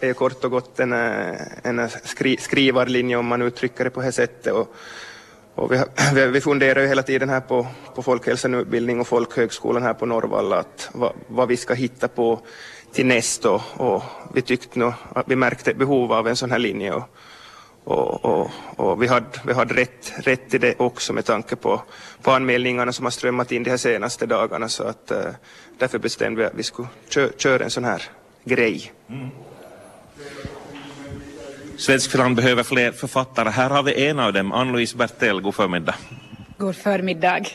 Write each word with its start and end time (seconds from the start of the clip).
är 0.00 0.12
kort 0.12 0.44
och 0.44 0.50
gott 0.50 0.80
en, 0.80 0.92
eh, 0.92 1.36
en 1.62 1.88
skri, 1.88 2.36
skrivarlinje 2.36 3.16
om 3.16 3.26
man 3.26 3.42
uttrycker 3.42 3.84
det 3.84 3.90
på 3.90 4.00
det 4.00 4.12
sättet. 4.12 4.52
Och, 4.52 4.74
och 5.54 5.72
vi, 5.72 5.82
vi, 6.14 6.26
vi 6.26 6.40
funderar 6.40 6.82
ju 6.82 6.88
hela 6.88 7.02
tiden 7.02 7.28
här 7.28 7.40
på, 7.40 7.66
på 7.94 8.02
folkhälsoutbildning 8.02 9.00
och 9.00 9.06
folkhögskolan 9.06 9.82
här 9.82 9.94
på 9.94 10.06
Norrvalla 10.06 10.56
att 10.56 10.88
vad, 10.92 11.12
vad 11.26 11.48
vi 11.48 11.56
ska 11.56 11.74
hitta 11.74 12.08
på 12.08 12.40
till 12.92 13.06
nästa 13.06 13.50
och, 13.50 13.62
och 13.76 14.02
vi 14.34 14.42
tyckte 14.42 14.78
nog 14.78 14.92
att 15.12 15.28
vi 15.28 15.36
märkte 15.36 15.74
behov 15.74 16.12
av 16.12 16.28
en 16.28 16.36
sån 16.36 16.50
här 16.50 16.58
linje 16.58 16.92
och, 16.92 17.08
och, 17.84 18.24
och, 18.24 18.50
och, 18.76 19.02
vi 19.02 19.06
hade, 19.06 19.26
vi 19.46 19.52
hade 19.52 19.74
rätt, 19.74 20.12
rätt 20.16 20.54
i 20.54 20.58
det 20.58 20.80
också 20.80 21.12
med 21.12 21.24
tanke 21.24 21.56
på, 21.56 21.82
på 22.22 22.30
anmälningarna 22.30 22.92
som 22.92 23.06
har 23.06 23.10
strömmat 23.10 23.52
in 23.52 23.62
de 23.62 23.70
här 23.70 23.76
senaste 23.76 24.26
dagarna 24.26 24.68
så 24.68 24.84
att 24.84 25.12
uh, 25.12 25.18
därför 25.78 25.98
bestämde 25.98 26.40
vi 26.40 26.46
att 26.46 26.54
vi 26.54 26.62
skulle 26.62 26.88
kö, 27.08 27.28
köra 27.36 27.64
en 27.64 27.70
sån 27.70 27.84
här 27.84 28.02
grej. 28.44 28.92
Mm. 29.08 29.28
Svenskfinland 31.78 32.36
behöver 32.36 32.62
fler 32.62 32.92
författare. 32.92 33.50
Här 33.50 33.70
har 33.70 33.82
vi 33.82 34.06
en 34.08 34.18
av 34.18 34.32
dem, 34.32 34.52
Ann-Louise 34.52 34.96
Bertel. 34.96 35.40
God 35.40 35.54
förmiddag. 35.54 35.94
God 36.58 36.76
förmiddag. 36.76 37.46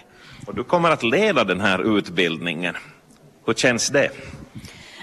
Och 0.47 0.55
du 0.55 0.63
kommer 0.63 0.91
att 0.91 1.03
leda 1.03 1.43
den 1.43 1.61
här 1.61 1.97
utbildningen. 1.97 2.75
Hur 3.45 3.53
känns 3.53 3.89
det? 3.89 4.09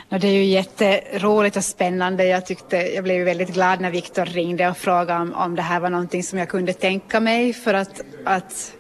Det 0.09 0.27
är 0.29 0.33
ju 0.33 0.45
jätteroligt 0.45 1.57
och 1.57 1.65
spännande. 1.65 2.25
Jag, 2.25 2.47
tyckte, 2.47 2.77
jag 2.77 3.05
blev 3.05 3.25
väldigt 3.25 3.55
glad 3.55 3.81
när 3.81 3.91
Viktor 3.91 4.25
ringde 4.25 4.69
och 4.69 4.77
frågade 4.77 5.21
om, 5.21 5.35
om 5.35 5.57
det 5.57 5.63
här 5.63 5.81
var 5.81 5.91
någonting 5.91 6.23
som 6.23 6.39
jag 6.39 6.49
kunde 6.49 6.73
tänka 6.73 7.21
mig 7.21 7.53
för 7.53 7.75
att, 7.75 8.01
att 8.25 8.73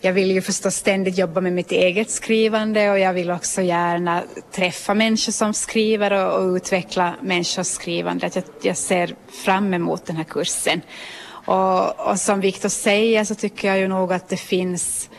jag 0.00 0.12
vill 0.12 0.30
ju 0.30 0.40
förstås 0.40 0.74
ständigt 0.74 1.18
jobba 1.18 1.40
med 1.40 1.52
mitt 1.52 1.72
eget 1.72 2.10
skrivande 2.10 2.90
och 2.90 2.98
jag 2.98 3.12
vill 3.12 3.30
också 3.30 3.62
gärna 3.62 4.22
träffa 4.52 4.94
människor 4.94 5.32
som 5.32 5.54
skriver 5.54 6.12
och, 6.12 6.42
och 6.42 6.54
utveckla 6.54 7.14
människors 7.22 7.66
skrivande. 7.66 8.30
Jag, 8.34 8.44
jag 8.62 8.76
ser 8.76 9.14
fram 9.44 9.74
emot 9.74 10.06
den 10.06 10.16
här 10.16 10.24
kursen. 10.24 10.80
Och, 11.28 12.10
och 12.10 12.18
som 12.18 12.40
Viktor 12.40 12.68
säger 12.68 13.24
så 13.24 13.34
tycker 13.34 13.68
jag 13.68 13.78
ju 13.78 13.88
nog 13.88 14.12
att 14.12 14.28
det 14.28 14.36
finns 14.36 15.10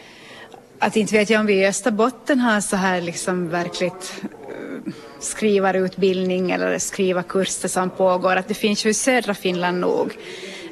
att 0.80 0.96
inte 0.96 1.14
vet 1.14 1.30
jag 1.30 1.40
om 1.40 1.46
vi 1.46 1.54
i 1.54 1.68
Österbotten 1.68 2.40
har 2.40 2.62
så 2.62 2.76
här 2.76 3.02
liksom 3.02 3.50
verkligt 3.50 4.14
eh, 4.24 4.94
skrivarutbildning 5.20 6.52
eller 6.52 6.80
skrivarkurser 6.80 7.68
som 7.68 7.90
pågår. 7.90 8.36
Att 8.36 8.48
det 8.48 8.54
finns 8.54 8.86
ju 8.86 8.90
i 8.90 8.94
södra 8.94 9.34
Finland 9.34 9.80
nog. 9.80 10.18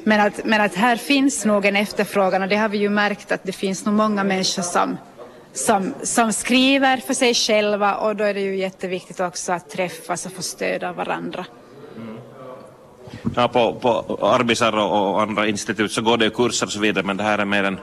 Men 0.04 0.20
att, 0.20 0.44
men 0.44 0.60
att 0.60 0.74
här 0.74 0.96
finns 0.96 1.44
nog 1.44 1.64
en 1.64 1.76
efterfrågan 1.76 2.42
och 2.42 2.48
det 2.48 2.56
har 2.56 2.68
vi 2.68 2.78
ju 2.78 2.88
märkt 2.88 3.32
att 3.32 3.44
det 3.44 3.52
finns 3.52 3.84
nog 3.84 3.94
många 3.94 4.24
människor 4.24 4.62
som, 4.62 4.96
som, 5.52 5.94
som 6.02 6.32
skriver 6.32 6.96
för 6.96 7.14
sig 7.14 7.34
själva 7.34 7.94
och 7.94 8.16
då 8.16 8.24
är 8.24 8.34
det 8.34 8.40
ju 8.40 8.56
jätteviktigt 8.56 9.20
också 9.20 9.52
att 9.52 9.70
träffas 9.70 10.26
och 10.26 10.32
få 10.32 10.42
stöd 10.42 10.84
av 10.84 10.96
varandra. 10.96 11.46
Ja, 13.36 13.48
på, 13.48 13.74
på 13.74 14.18
Arbisar 14.22 14.76
och 14.76 15.22
andra 15.22 15.46
institut 15.46 15.92
så 15.92 16.02
går 16.02 16.16
det 16.16 16.24
ju 16.24 16.30
kurser 16.30 16.66
och 16.66 16.72
så 16.72 16.80
vidare 16.80 17.04
men 17.04 17.16
det 17.16 17.22
här 17.22 17.38
är 17.38 17.44
mer 17.44 17.64
en, 17.64 17.78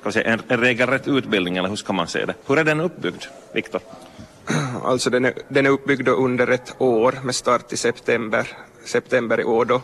ska 0.00 0.12
säga, 0.12 0.32
en, 0.32 0.42
en 0.48 0.60
regelrätt 0.60 1.08
utbildning 1.08 1.56
eller 1.56 1.68
hur 1.68 1.76
ska 1.76 1.92
man 1.92 2.06
se 2.06 2.24
det? 2.24 2.34
Hur 2.46 2.58
är 2.58 2.64
den 2.64 2.80
uppbyggd, 2.80 3.24
Viktor? 3.54 3.80
Alltså 4.84 5.10
den 5.10 5.24
är, 5.24 5.32
den 5.48 5.66
är 5.66 5.70
uppbyggd 5.70 6.08
under 6.08 6.48
ett 6.48 6.74
år 6.78 7.18
med 7.22 7.34
start 7.34 7.72
i 7.72 7.76
september, 7.76 8.48
september 8.84 9.40
i 9.40 9.44
år 9.44 9.64
då 9.64 9.80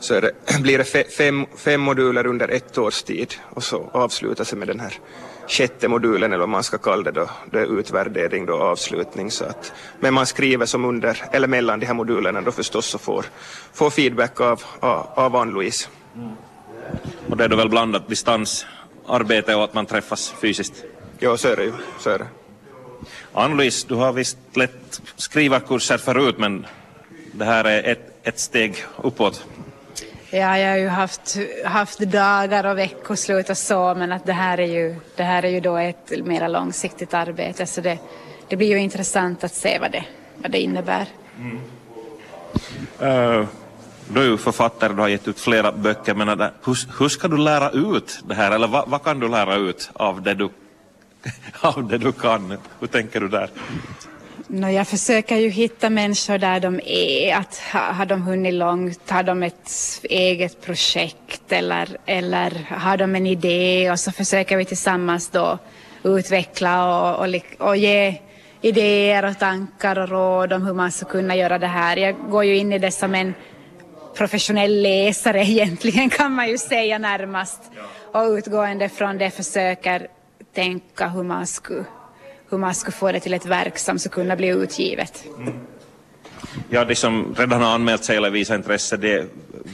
så 0.00 0.20
det, 0.20 0.32
blir 0.60 0.78
det 0.78 0.84
fem, 1.16 1.46
fem 1.56 1.80
moduler 1.80 2.26
under 2.26 2.48
ett 2.48 2.78
års 2.78 3.02
tid 3.02 3.34
och 3.50 3.64
så 3.64 3.90
avslutas 3.92 4.50
det 4.50 4.56
med 4.56 4.68
den 4.68 4.80
här 4.80 4.94
sjätte 5.48 5.88
modulen 5.88 6.32
eller 6.32 6.40
vad 6.40 6.48
man 6.48 6.62
ska 6.62 6.78
kalla 6.78 7.02
det 7.02 7.10
då, 7.10 7.30
det 7.52 7.60
är 7.60 7.78
utvärdering 7.78 8.46
då 8.46 8.54
avslutning 8.54 9.30
så 9.30 9.44
att, 9.44 9.72
men 10.00 10.14
man 10.14 10.26
skriver 10.26 10.66
som 10.66 10.84
under 10.84 11.22
eller 11.32 11.48
mellan 11.48 11.80
de 11.80 11.86
här 11.86 11.94
modulerna 11.94 12.40
då 12.40 12.52
förstås 12.52 12.94
och 12.94 13.00
får, 13.00 13.24
får 13.72 13.90
feedback 13.90 14.40
av, 14.40 14.62
av, 14.80 15.06
av 15.14 15.36
Ann-Louise. 15.36 15.88
Mm. 16.14 16.30
Och 17.30 17.36
det 17.36 17.44
är 17.44 17.48
då 17.48 17.56
väl 17.56 17.68
blandat 17.68 18.08
distansarbete 18.08 19.54
och 19.54 19.64
att 19.64 19.74
man 19.74 19.86
träffas 19.86 20.34
fysiskt? 20.40 20.84
Ja, 21.18 21.36
så 21.36 21.48
är 21.48 21.56
det 21.56 21.64
ju. 21.64 21.72
Så 21.98 22.10
är 22.10 22.18
det. 22.18 22.26
Ann-Louise, 23.32 23.86
du 23.88 23.94
har 23.94 24.12
visst 24.12 24.38
lett 24.52 25.00
skrivarkurser 25.16 25.98
förut 25.98 26.34
men 26.38 26.66
det 27.32 27.44
här 27.44 27.64
är 27.64 27.92
ett, 27.92 28.18
ett 28.22 28.38
steg 28.38 28.84
uppåt. 29.02 29.44
Ja, 30.30 30.58
jag 30.58 30.70
har 30.70 30.76
ju 30.76 30.88
haft, 30.88 31.36
haft 31.64 31.98
dagar 31.98 32.66
och 32.66 32.78
veckoslut 32.78 33.50
och 33.50 33.58
så, 33.58 33.94
men 33.94 34.12
att 34.12 34.26
det 34.26 34.32
här 34.32 34.60
är 34.60 34.66
ju, 34.66 34.96
det 35.16 35.22
här 35.22 35.44
är 35.44 35.48
ju 35.48 35.60
då 35.60 35.76
ett 35.76 36.12
mer 36.24 36.48
långsiktigt 36.48 37.14
arbete, 37.14 37.66
så 37.66 37.80
det, 37.80 37.98
det 38.48 38.56
blir 38.56 38.68
ju 38.68 38.78
intressant 38.78 39.44
att 39.44 39.54
se 39.54 39.78
vad 39.78 39.92
det, 39.92 40.04
vad 40.36 40.50
det 40.50 40.58
innebär. 40.58 41.06
Mm. 41.38 41.58
Uh, 43.02 43.46
du 44.08 44.20
är 44.20 44.24
ju 44.24 44.36
författare, 44.36 44.92
du 44.92 45.00
har 45.00 45.08
gett 45.08 45.28
ut 45.28 45.40
flera 45.40 45.72
böcker, 45.72 46.14
men 46.14 46.28
hur, 46.28 46.98
hur 46.98 47.08
ska 47.08 47.28
du 47.28 47.36
lära 47.36 47.70
ut 47.70 48.20
det 48.24 48.34
här, 48.34 48.50
eller 48.50 48.68
vad, 48.68 48.88
vad 48.88 49.04
kan 49.04 49.20
du 49.20 49.28
lära 49.28 49.54
ut 49.54 49.90
av 49.92 50.22
det 50.22 50.34
du, 50.34 50.48
av 51.60 51.88
det 51.88 51.98
du 51.98 52.12
kan? 52.12 52.56
Hur 52.80 52.86
tänker 52.86 53.20
du 53.20 53.28
där? 53.28 53.50
No, 54.50 54.70
jag 54.70 54.88
försöker 54.88 55.36
ju 55.36 55.48
hitta 55.48 55.90
människor 55.90 56.38
där 56.38 56.60
de 56.60 56.80
är. 56.84 57.36
Att 57.36 57.58
ha, 57.72 57.80
har 57.80 58.06
de 58.06 58.22
hunnit 58.22 58.54
långt? 58.54 59.10
Har 59.10 59.22
de 59.22 59.42
ett 59.42 59.70
eget 60.02 60.62
projekt 60.62 61.52
eller, 61.52 61.96
eller 62.06 62.66
har 62.70 62.96
de 62.96 63.14
en 63.14 63.26
idé? 63.26 63.90
Och 63.90 64.00
så 64.00 64.12
försöker 64.12 64.56
vi 64.56 64.64
tillsammans 64.64 65.30
då 65.30 65.58
utveckla 66.02 67.00
och, 67.14 67.26
och, 67.26 67.66
och 67.68 67.76
ge 67.76 68.14
idéer 68.60 69.24
och 69.24 69.38
tankar 69.38 69.98
och 69.98 70.08
råd 70.08 70.52
om 70.52 70.66
hur 70.66 70.74
man 70.74 70.92
ska 70.92 71.06
kunna 71.06 71.36
göra 71.36 71.58
det 71.58 71.66
här. 71.66 71.96
Jag 71.96 72.16
går 72.30 72.44
ju 72.44 72.56
in 72.56 72.72
i 72.72 72.78
det 72.78 72.90
som 72.90 73.14
en 73.14 73.34
professionell 74.14 74.82
läsare 74.82 75.44
egentligen 75.44 76.10
kan 76.10 76.32
man 76.32 76.48
ju 76.48 76.58
säga 76.58 76.98
närmast. 76.98 77.62
Och 78.12 78.24
utgående 78.24 78.88
från 78.88 79.18
det 79.18 79.30
försöker 79.30 80.08
tänka 80.54 81.08
hur 81.08 81.22
man 81.22 81.46
skulle 81.46 81.84
hur 82.50 82.58
man 82.58 82.74
ska 82.74 82.90
få 82.90 83.12
det 83.12 83.20
till 83.20 83.34
ett 83.34 83.46
verk 83.46 83.78
som 83.78 83.98
ska 83.98 84.08
kunna 84.08 84.36
bli 84.36 84.48
utgivet. 84.48 85.24
Mm. 85.38 85.54
Ja, 86.68 86.84
de 86.84 86.94
som 86.94 87.34
redan 87.38 87.62
har 87.62 87.74
anmält 87.74 88.04
sig 88.04 88.16
eller 88.16 88.30
visat 88.30 88.56
intresse, 88.56 88.96
det, 88.96 89.26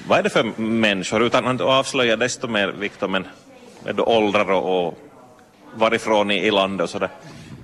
vad 0.09 0.19
är 0.19 0.23
det 0.23 0.31
för 0.31 0.61
människor? 0.61 1.23
Utan 1.23 1.47
att 1.47 1.61
avslöja 1.61 2.17
desto 2.17 2.49
mer, 2.49 2.69
Viktor, 2.79 3.09
men 3.09 3.27
med 3.85 4.01
åldrar 4.01 4.51
och, 4.51 4.87
och 4.87 4.99
varifrån 5.75 6.31
i, 6.31 6.47
i 6.47 6.51
landet 6.51 6.85
och 6.85 6.91
sådär? 6.91 7.11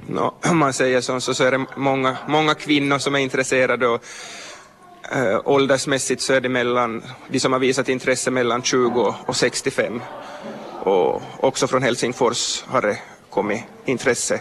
No, 0.06 0.34
om 0.50 0.58
man 0.58 0.72
säger 0.72 1.00
så, 1.00 1.20
så, 1.20 1.34
så 1.34 1.44
är 1.44 1.50
det 1.50 1.66
många, 1.76 2.16
många 2.28 2.54
kvinnor 2.54 2.98
som 2.98 3.14
är 3.14 3.18
intresserade 3.18 3.86
och 3.86 4.04
äh, 5.12 5.40
åldersmässigt 5.44 6.22
så 6.22 6.32
är 6.32 6.40
det 6.40 6.48
mellan, 6.48 7.02
de 7.28 7.40
som 7.40 7.52
har 7.52 7.58
visat 7.58 7.88
intresse 7.88 8.30
mellan 8.30 8.62
20 8.62 9.14
och 9.26 9.36
65. 9.36 10.02
Och 10.82 11.22
också 11.40 11.66
från 11.66 11.82
Helsingfors 11.82 12.62
har 12.66 12.82
det 12.82 12.98
kommit 13.30 13.62
intresse 13.84 14.40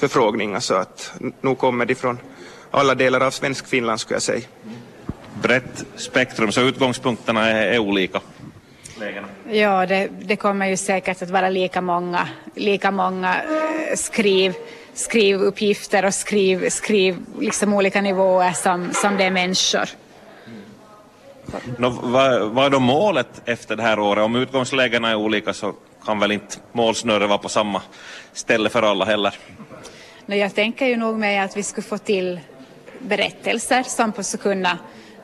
förfrågningar 0.00 0.60
så 0.60 0.74
att 0.74 1.12
nu 1.40 1.54
kommer 1.54 1.86
de 1.86 1.94
från 1.94 2.18
alla 2.70 2.94
delar 2.94 3.20
av 3.20 3.30
svensk 3.30 3.68
Finland 3.68 4.00
skulle 4.00 4.16
jag 4.16 4.22
säga. 4.22 4.46
Brett 5.42 5.84
spektrum, 5.96 6.52
så 6.52 6.60
utgångspunkterna 6.60 7.50
är, 7.50 7.66
är 7.66 7.78
olika? 7.78 8.20
Ja, 9.50 9.86
det, 9.86 10.08
det, 10.20 10.36
kommer 10.36 10.66
ju 10.66 10.76
säkert 10.76 11.22
att 11.22 11.30
vara 11.30 11.48
lika 11.48 11.80
många, 11.80 12.28
lika 12.54 12.90
många 12.90 13.34
eh, 13.34 13.96
skriv, 13.96 14.54
skrivuppgifter 14.94 16.04
och 16.04 16.14
skriv, 16.14 16.68
skriv 16.68 17.16
liksom 17.40 17.74
olika 17.74 18.00
nivåer 18.00 18.52
som, 18.52 18.90
som 18.92 19.16
det 19.16 19.24
är 19.24 19.30
människor. 19.30 19.88
Nå, 21.78 21.88
vad, 21.88 22.50
vad 22.50 22.66
är 22.66 22.70
då 22.70 22.78
målet 22.78 23.42
efter 23.44 23.76
det 23.76 23.82
här 23.82 23.98
året? 23.98 24.24
Om 24.24 24.36
utgångslägena 24.36 25.10
är 25.10 25.14
olika 25.14 25.52
så 25.52 25.74
kan 26.04 26.18
väl 26.18 26.32
inte 26.32 26.56
målsnöret 26.72 27.28
vara 27.28 27.38
på 27.38 27.48
samma 27.48 27.82
ställe 28.32 28.68
för 28.68 28.82
alla 28.82 29.04
heller? 29.04 29.34
Jag 30.36 30.54
tänker 30.54 30.86
ju 30.86 30.96
nog 30.96 31.18
med 31.18 31.44
att 31.44 31.56
vi 31.56 31.62
skulle 31.62 31.86
få 31.86 31.98
till 31.98 32.40
berättelser 32.98 33.82
som 33.82 34.24
skulle 34.24 34.42
kunna 34.42 34.78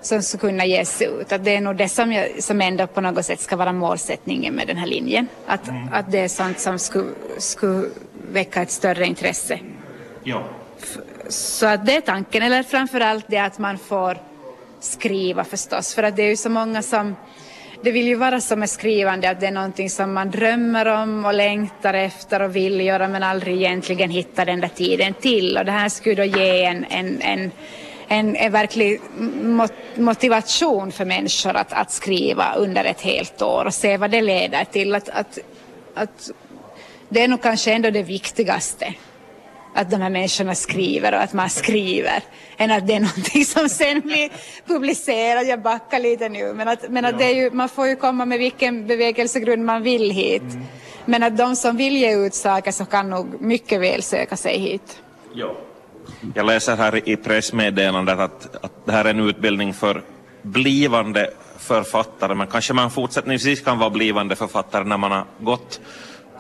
som 0.07 0.39
kunna 0.39 0.67
ges 0.67 1.03
ut. 1.03 1.33
Att 1.33 1.45
det 1.45 1.57
är 1.57 1.61
nog 1.61 1.77
det 1.77 1.89
som, 1.89 2.13
jag, 2.13 2.43
som 2.43 2.61
ändå 2.61 2.87
på 2.87 3.01
något 3.01 3.27
sätt 3.27 3.41
ska 3.41 3.57
vara 3.57 3.73
målsättningen 3.73 4.55
med 4.55 4.67
den 4.67 4.77
här 4.77 4.87
linjen. 4.87 5.29
Att, 5.47 5.69
mm. 5.69 5.89
att 5.93 6.13
det 6.13 6.19
är 6.19 6.29
sånt 6.29 6.61
som 6.61 6.79
skulle, 6.79 7.11
skulle 7.39 7.89
väcka 8.33 8.63
ett 8.63 8.71
större 8.71 9.07
intresse. 9.07 9.61
Ja. 10.25 10.45
Så 11.29 11.67
att 11.67 11.87
det 11.87 11.97
är 11.97 12.01
tanken, 12.01 12.43
eller 12.43 12.63
framförallt 12.63 13.25
det 13.29 13.39
att 13.39 13.59
man 13.59 13.79
får 13.79 14.19
skriva 14.81 15.45
förstås. 15.45 15.95
För 15.95 16.03
att 16.03 16.17
det 16.17 16.23
är 16.23 16.29
ju 16.29 16.37
så 16.37 16.49
många 16.49 16.83
som 16.83 17.17
det 17.87 17.93
vill 17.93 18.07
ju 18.07 18.15
vara 18.15 18.41
som 18.41 18.61
med 18.61 18.71
skrivande 18.71 19.31
att 19.31 19.41
det 19.41 19.47
är 19.47 19.51
någonting 19.51 19.91
som 19.91 20.13
man 20.13 20.31
drömmer 20.31 20.87
om 20.87 21.25
och 21.25 21.35
längtar 21.35 21.95
efter 21.95 22.43
och 22.43 22.57
vill 22.57 22.81
göra 22.81 23.09
men 23.09 23.23
aldrig 23.23 23.57
egentligen 23.57 24.11
hittar 24.11 24.45
den 24.47 24.61
där 24.61 24.69
tiden 24.69 25.15
till 25.15 25.59
och 25.59 25.65
det 25.65 25.73
här 25.73 25.89
skulle 25.89 26.15
då 26.15 26.25
ge 26.25 26.65
en, 26.65 26.85
en, 26.85 27.23
en 27.23 27.51
en, 28.09 28.37
en 28.37 28.53
verklig 28.53 29.01
motivation 29.95 30.93
för 30.93 31.05
människor 31.05 31.57
att, 31.57 31.73
att 31.73 31.91
skriva 31.91 32.55
under 32.55 32.85
ett 32.85 33.01
helt 33.01 33.43
år 33.43 33.65
och 33.65 33.75
se 33.75 33.97
vad 33.97 34.11
det 34.11 34.23
leder 34.23 34.65
till. 34.65 34.95
Att, 34.95 35.09
att, 35.09 35.39
att 35.95 36.31
det 37.09 37.23
är 37.23 37.29
nog 37.29 37.43
kanske 37.43 37.73
ändå 37.73 37.91
det 37.91 38.03
viktigaste 38.03 38.95
att 39.77 39.91
de 39.91 40.01
här 40.01 40.11
människorna 40.11 40.55
skriver 40.55 41.15
och 41.15 41.23
att 41.23 41.33
man 41.33 41.51
skriver 41.51 42.23
än 42.57 42.71
att 42.71 42.87
det 42.87 42.95
är 42.95 43.01
någonting 43.01 43.45
som 43.55 43.69
sen 43.69 44.01
blir 44.01 44.31
publicerat. 44.67 45.49
Jag 45.49 45.63
backar 45.63 46.01
lite 46.01 46.29
nu 46.29 46.53
men 46.55 46.69
att, 46.69 46.89
men 46.89 47.05
att 47.05 47.19
det 47.19 47.25
är 47.25 47.35
ju, 47.35 47.51
man 47.51 47.69
får 47.69 47.87
ju 47.87 47.97
komma 47.97 48.25
med 48.25 48.39
vilken 48.39 48.87
bevekelsegrund 48.87 49.65
man 49.65 49.83
vill 49.83 50.11
hit. 50.11 50.43
Mm. 50.43 50.65
Men 51.05 51.23
att 51.23 51.37
de 51.37 51.57
som 51.57 51.77
vill 51.77 51.97
ge 51.97 52.27
ut 52.27 52.35
saker 52.35 52.73
så 52.73 52.85
kan 52.85 53.11
nog 53.11 53.41
mycket 53.41 53.81
väl 53.81 54.03
söka 54.03 54.37
sig 54.37 54.59
hit. 54.59 55.01
Ja. 55.35 55.57
Jag 56.35 56.47
läser 56.47 56.77
här 56.77 57.09
i 57.09 57.17
pressmeddelandet 57.17 58.19
att, 58.19 58.65
att 58.65 58.87
det 58.87 58.93
här 58.93 59.05
är 59.05 59.11
en 59.11 59.21
utbildning 59.21 59.75
för 59.75 60.03
blivande 60.43 61.31
författare, 61.59 62.35
men 62.35 62.47
kanske 62.47 62.73
man 62.73 62.91
fortsättningsvis 62.91 63.61
kan 63.61 63.79
vara 63.79 63.91
blivande 63.91 64.37
författare 64.37 64.85
när 64.85 64.97
man 64.97 65.13
har 65.13 65.25
gått 65.41 65.81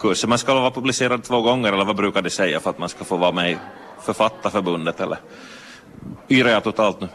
kursen. 0.00 0.28
Man 0.28 0.38
ska 0.38 0.54
vara 0.54 0.70
publicerad 0.70 1.24
två 1.24 1.40
gånger, 1.40 1.72
eller 1.72 1.84
vad 1.84 1.96
brukar 1.96 2.22
de 2.22 2.30
säga, 2.30 2.60
för 2.60 2.70
att 2.70 2.78
man 2.78 2.88
ska 2.88 3.04
få 3.04 3.16
vara 3.16 3.32
med 3.32 3.50
i 3.50 3.58
Författarförbundet, 4.02 5.00
eller 5.00 5.18
yrar 6.28 6.50
jag 6.50 6.64
totalt 6.64 7.00
nu? 7.00 7.08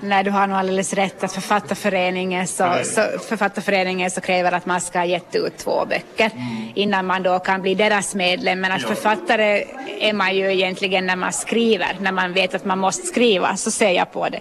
Nej, 0.00 0.24
du 0.24 0.30
har 0.30 0.46
nog 0.46 0.58
alldeles 0.58 0.92
rätt 0.92 1.24
att 1.24 1.32
författarföreningen 1.32 2.46
så, 2.46 2.74
så, 2.84 3.00
författarföreningen 3.28 4.10
så 4.10 4.20
kräver 4.20 4.52
att 4.52 4.66
man 4.66 4.80
ska 4.80 4.98
ha 4.98 5.06
gett 5.06 5.34
ut 5.34 5.56
två 5.58 5.86
böcker 5.86 6.30
mm. 6.34 6.72
innan 6.74 7.06
man 7.06 7.22
då 7.22 7.38
kan 7.38 7.62
bli 7.62 7.74
deras 7.74 8.14
medlem. 8.14 8.60
Men 8.60 8.72
att 8.72 8.82
ja. 8.82 8.88
författare 8.88 9.64
är 10.00 10.12
man 10.12 10.36
ju 10.36 10.52
egentligen 10.52 11.06
när 11.06 11.16
man 11.16 11.32
skriver, 11.32 11.96
när 12.00 12.12
man 12.12 12.32
vet 12.32 12.54
att 12.54 12.64
man 12.64 12.78
måste 12.78 13.06
skriva, 13.06 13.56
så 13.56 13.70
ser 13.70 13.90
jag 13.90 14.12
på 14.12 14.28
det. 14.28 14.40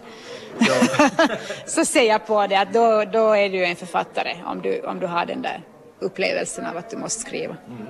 Ja. 0.59 1.07
så 1.65 1.85
ser 1.85 2.09
jag 2.09 2.27
på 2.27 2.47
det 2.47 2.55
att 2.55 2.73
då, 2.73 3.05
då 3.13 3.31
är 3.31 3.49
du 3.49 3.65
en 3.65 3.75
författare 3.75 4.35
om 4.45 4.61
du, 4.61 4.81
om 4.81 4.99
du 4.99 5.07
har 5.07 5.25
den 5.25 5.41
där 5.41 5.61
upplevelsen 5.99 6.65
av 6.65 6.77
att 6.77 6.89
du 6.89 6.97
måste 6.97 7.21
skriva. 7.21 7.55
Mm. 7.67 7.87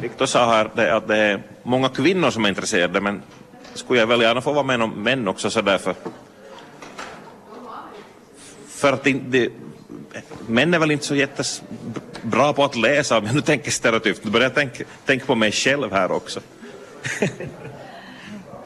Viktor 0.00 0.26
sa 0.26 0.46
här 0.46 0.88
att 0.88 1.08
det 1.08 1.16
är 1.16 1.42
många 1.62 1.88
kvinnor 1.88 2.30
som 2.30 2.44
är 2.44 2.48
intresserade 2.48 3.00
men 3.00 3.22
skulle 3.74 4.00
jag 4.00 4.06
väl 4.06 4.20
gärna 4.20 4.40
få 4.40 4.52
vara 4.52 4.64
med 4.64 4.82
om 4.82 5.02
män 5.02 5.28
också 5.28 5.50
så 5.50 5.60
därför. 5.60 5.94
för 8.68 8.92
att 8.92 9.04
det, 9.04 9.50
män 10.46 10.74
är 10.74 10.78
väl 10.78 10.90
inte 10.90 11.04
så 11.04 11.14
jättebra 11.14 12.52
på 12.52 12.64
att 12.64 12.76
läsa 12.76 13.18
om 13.18 13.26
jag 13.26 13.34
nu 13.34 13.40
tänker 13.40 13.70
stereotypt. 13.70 14.24
Nu 14.24 14.30
börjar 14.30 14.46
jag 14.46 14.54
tänka, 14.54 14.84
tänka 15.04 15.26
på 15.26 15.34
mig 15.34 15.52
själv 15.52 15.92
här 15.92 16.12
också. 16.12 16.40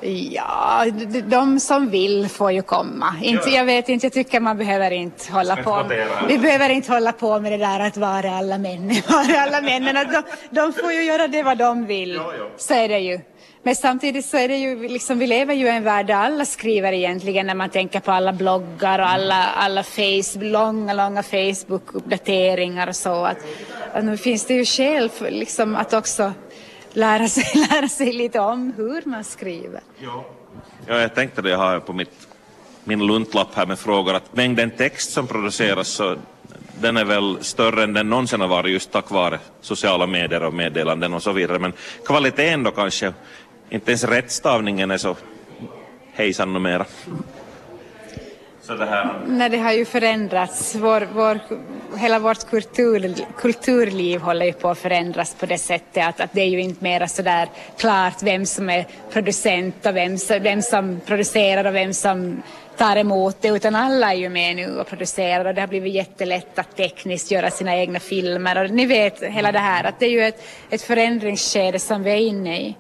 Ja, 0.01 0.85
de 1.25 1.61
som 1.61 1.91
vill 1.91 2.29
får 2.29 2.53
ju 2.53 2.63
komma. 2.63 3.15
Inte, 3.23 3.51
jag 3.51 3.65
vet 3.65 3.89
inte, 3.89 4.07
jag 4.07 4.13
tycker 4.13 4.41
man 4.41 4.59
behöver 4.59 4.91
inte 4.91 5.33
hålla 5.33 5.57
på. 5.57 5.85
Vi 6.29 6.39
behöver 6.39 6.69
inte 6.69 6.93
hålla 6.93 7.13
på 7.13 7.41
med 7.41 7.53
det 7.53 7.59
där 7.59 7.81
att 7.81 7.97
vara 7.97 8.31
alla 8.31 8.59
män, 8.59 8.89
vara 9.09 9.41
alla 9.41 9.61
männen. 9.61 9.95
De, 9.95 10.23
de 10.51 10.73
får 10.73 10.93
ju 10.93 11.03
göra 11.03 11.29
det 11.29 11.43
vad 11.43 11.59
de 11.59 11.87
vill. 11.87 12.21
Så 12.57 12.75
är 12.75 12.89
det 12.89 12.99
ju. 12.99 13.21
Men 13.63 13.75
samtidigt 13.75 14.27
så 14.27 14.37
är 14.37 14.49
det 14.49 14.57
ju 14.57 14.89
liksom, 14.89 15.19
vi 15.19 15.27
lever 15.27 15.55
ju 15.55 15.67
i 15.67 15.69
en 15.69 15.85
värld 15.85 16.07
där 16.07 16.15
alla 16.15 16.45
skriver 16.45 16.93
egentligen 16.93 17.47
när 17.47 17.55
man 17.55 17.71
tänker 17.71 18.01
på 18.01 18.13
alla 18.13 18.33
bloggar 18.33 18.99
och 18.99 19.09
alla, 19.09 19.45
alla 19.45 19.83
face, 19.83 20.39
långa, 20.41 20.93
långa 20.93 21.23
Facebook-uppdateringar 21.23 22.87
och 22.87 22.97
så. 22.97 23.25
Att, 23.25 23.39
att 23.93 24.05
nu 24.05 24.17
finns 24.17 24.47
det 24.47 24.55
ju 24.55 24.65
skäl 24.65 25.09
för, 25.09 25.31
liksom, 25.31 25.77
att 25.77 25.93
också 25.93 26.33
lära 26.99 27.29
sig, 27.29 27.45
lära 27.71 27.89
sig 27.89 28.13
lite 28.13 28.41
om 28.41 28.73
hur 28.77 29.03
man 29.05 29.25
skriver. 29.25 29.81
Ja, 29.99 30.25
ja 30.87 31.01
jag 31.01 31.15
tänkte 31.15 31.43
det, 31.43 31.51
jag 31.51 31.59
har 31.59 31.81
på 31.81 31.93
mitt, 31.93 32.29
min 32.85 33.07
luntlapp 33.07 33.55
här 33.55 33.67
med 33.67 33.79
frågor 33.79 34.15
att 34.15 34.37
mängden 34.37 34.71
text 34.71 35.11
som 35.11 35.27
produceras 35.27 35.89
så 35.89 36.17
den 36.81 36.97
är 36.97 37.05
väl 37.05 37.39
större 37.41 37.83
än 37.83 37.93
den 37.93 38.11
någonsin 38.11 38.41
har 38.41 38.49
varit 38.49 38.73
just 38.73 38.91
tack 38.91 39.11
vare 39.11 39.39
sociala 39.61 40.07
medier 40.07 40.43
och 40.43 40.55
meddelanden 40.55 41.15
och 41.15 41.23
så 41.23 41.33
vidare. 41.33 41.59
Men 41.59 41.73
kvaliteten 42.07 42.63
då 42.63 42.71
kanske, 42.71 43.13
inte 43.71 43.91
ens 43.91 44.05
rättstavningen 44.05 44.91
är 44.91 44.99
så 44.99 45.17
hejsan 46.13 46.53
numera. 46.53 46.85
Så 48.69 48.75
det 48.75 48.87
här... 48.87 49.21
Nej, 49.27 49.49
det 49.49 49.59
har 49.59 49.73
ju 49.73 49.85
förändrats. 49.85 50.75
Vår, 50.75 51.09
vår, 51.13 51.39
hela 51.97 52.19
vårt 52.19 52.51
kultur, 52.51 53.15
kulturliv 53.37 54.21
håller 54.21 54.47
ju 54.47 54.53
på 54.53 54.69
att 54.69 54.79
förändras 54.79 55.35
på 55.35 55.47
det 55.47 55.59
sättet 55.59 56.07
att, 56.07 56.21
att 56.21 56.33
det 56.33 56.41
är 56.41 56.49
ju 56.49 56.61
inte 56.61 56.85
mera 56.85 57.09
så 57.09 57.23
där 57.23 57.49
klart 57.77 58.23
vem 58.23 58.47
som 58.47 58.71
är 58.71 58.87
producent 59.13 59.87
och 59.87 59.97
vem, 59.97 60.17
vem 60.41 60.63
som 60.63 61.01
producerar 61.07 61.65
och 61.65 61.75
vem 61.75 61.95
som 61.95 62.43
tar 62.77 62.97
emot 62.97 63.37
det 63.41 63.49
utan 63.49 63.75
alla 63.75 64.13
är 64.13 64.17
ju 64.17 64.29
med 64.29 64.57
nu 64.57 64.79
och 64.79 64.87
producerar 64.87 65.45
och 65.45 65.55
det 65.55 65.61
har 65.61 65.69
blivit 65.69 65.95
jättelätt 65.95 66.59
att 66.59 66.77
tekniskt 66.77 67.31
göra 67.31 67.51
sina 67.51 67.77
egna 67.77 68.01
filmer 68.01 68.65
och 68.65 68.71
ni 68.71 68.87
vet 68.87 69.23
hela 69.23 69.53
det 69.53 69.59
här 69.59 69.85
att 69.85 69.99
det 69.99 70.07
är 70.07 70.11
ju 70.11 70.25
ett, 70.25 70.45
ett 70.71 70.83
förändringsskede 70.83 71.79
som 71.79 72.03
vi 72.03 72.11
är 72.11 72.17
inne 72.17 72.61
i. 72.61 72.77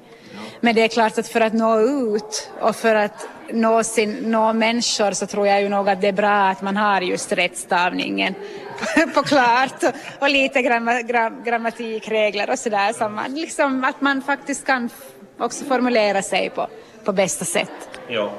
Men 0.60 0.74
det 0.74 0.82
är 0.82 0.88
klart 0.88 1.18
att 1.18 1.28
för 1.28 1.40
att 1.40 1.52
nå 1.52 1.80
ut 1.80 2.50
och 2.60 2.76
för 2.76 2.94
att 2.94 3.28
nå, 3.52 3.84
sin, 3.84 4.12
nå 4.12 4.52
människor 4.52 5.12
så 5.12 5.26
tror 5.26 5.46
jag 5.46 5.62
ju 5.62 5.68
nog 5.68 5.88
att 5.88 6.00
det 6.00 6.08
är 6.08 6.12
bra 6.12 6.48
att 6.48 6.62
man 6.62 6.76
har 6.76 7.00
just 7.00 7.32
rättstavningen 7.32 8.34
på 9.14 9.22
klart 9.22 9.82
och, 10.18 10.30
lite 10.30 10.62
gramma, 10.62 11.02
gram, 11.02 11.44
grammatikregler 11.44 12.50
och 12.50 12.58
sådär. 12.58 12.92
Så 12.92 13.08
man, 13.08 13.34
liksom, 13.34 13.84
att 13.84 14.00
man 14.00 14.22
faktiskt 14.22 14.66
kan 14.66 14.90
också 15.38 15.64
formulera 15.64 16.22
sig 16.22 16.50
på, 16.50 16.68
på 17.04 17.12
bästa 17.12 17.44
sätt. 17.44 17.88
Ja. 18.08 18.32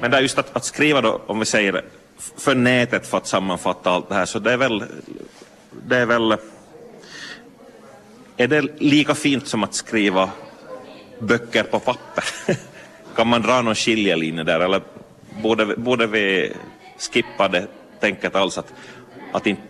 Men 0.00 0.10
det 0.10 0.16
är 0.16 0.20
just 0.20 0.38
att, 0.38 0.56
att 0.56 0.64
skriva 0.64 1.00
då, 1.00 1.20
om 1.26 1.38
vi 1.38 1.44
säger 1.44 1.84
för 2.38 2.54
nätet 2.54 3.06
för 3.06 3.18
att 3.18 3.26
sammanfatta 3.26 3.90
allt 3.90 4.08
det 4.08 4.14
här, 4.14 4.24
så 4.24 4.38
det 4.38 4.52
är 4.52 4.56
väl, 4.56 4.84
det 5.70 5.96
är 5.96 6.06
väl 6.06 6.36
är 8.36 8.48
det 8.48 8.80
lika 8.80 9.14
fint 9.14 9.48
som 9.48 9.64
att 9.64 9.74
skriva 9.74 10.30
böcker 11.18 11.62
på 11.62 11.78
papper? 11.78 12.24
kan 13.16 13.28
man 13.28 13.42
dra 13.42 13.62
någon 13.62 13.74
skiljelinje 13.74 14.44
där 14.44 14.60
eller 14.60 14.82
borde, 15.42 15.76
borde 15.76 16.06
vi 16.06 16.52
skippa 16.98 17.48
det 17.48 17.66
tänket 18.00 18.34
alls 18.34 18.58
att, 18.58 18.72
att 19.32 19.46
inte, 19.46 19.62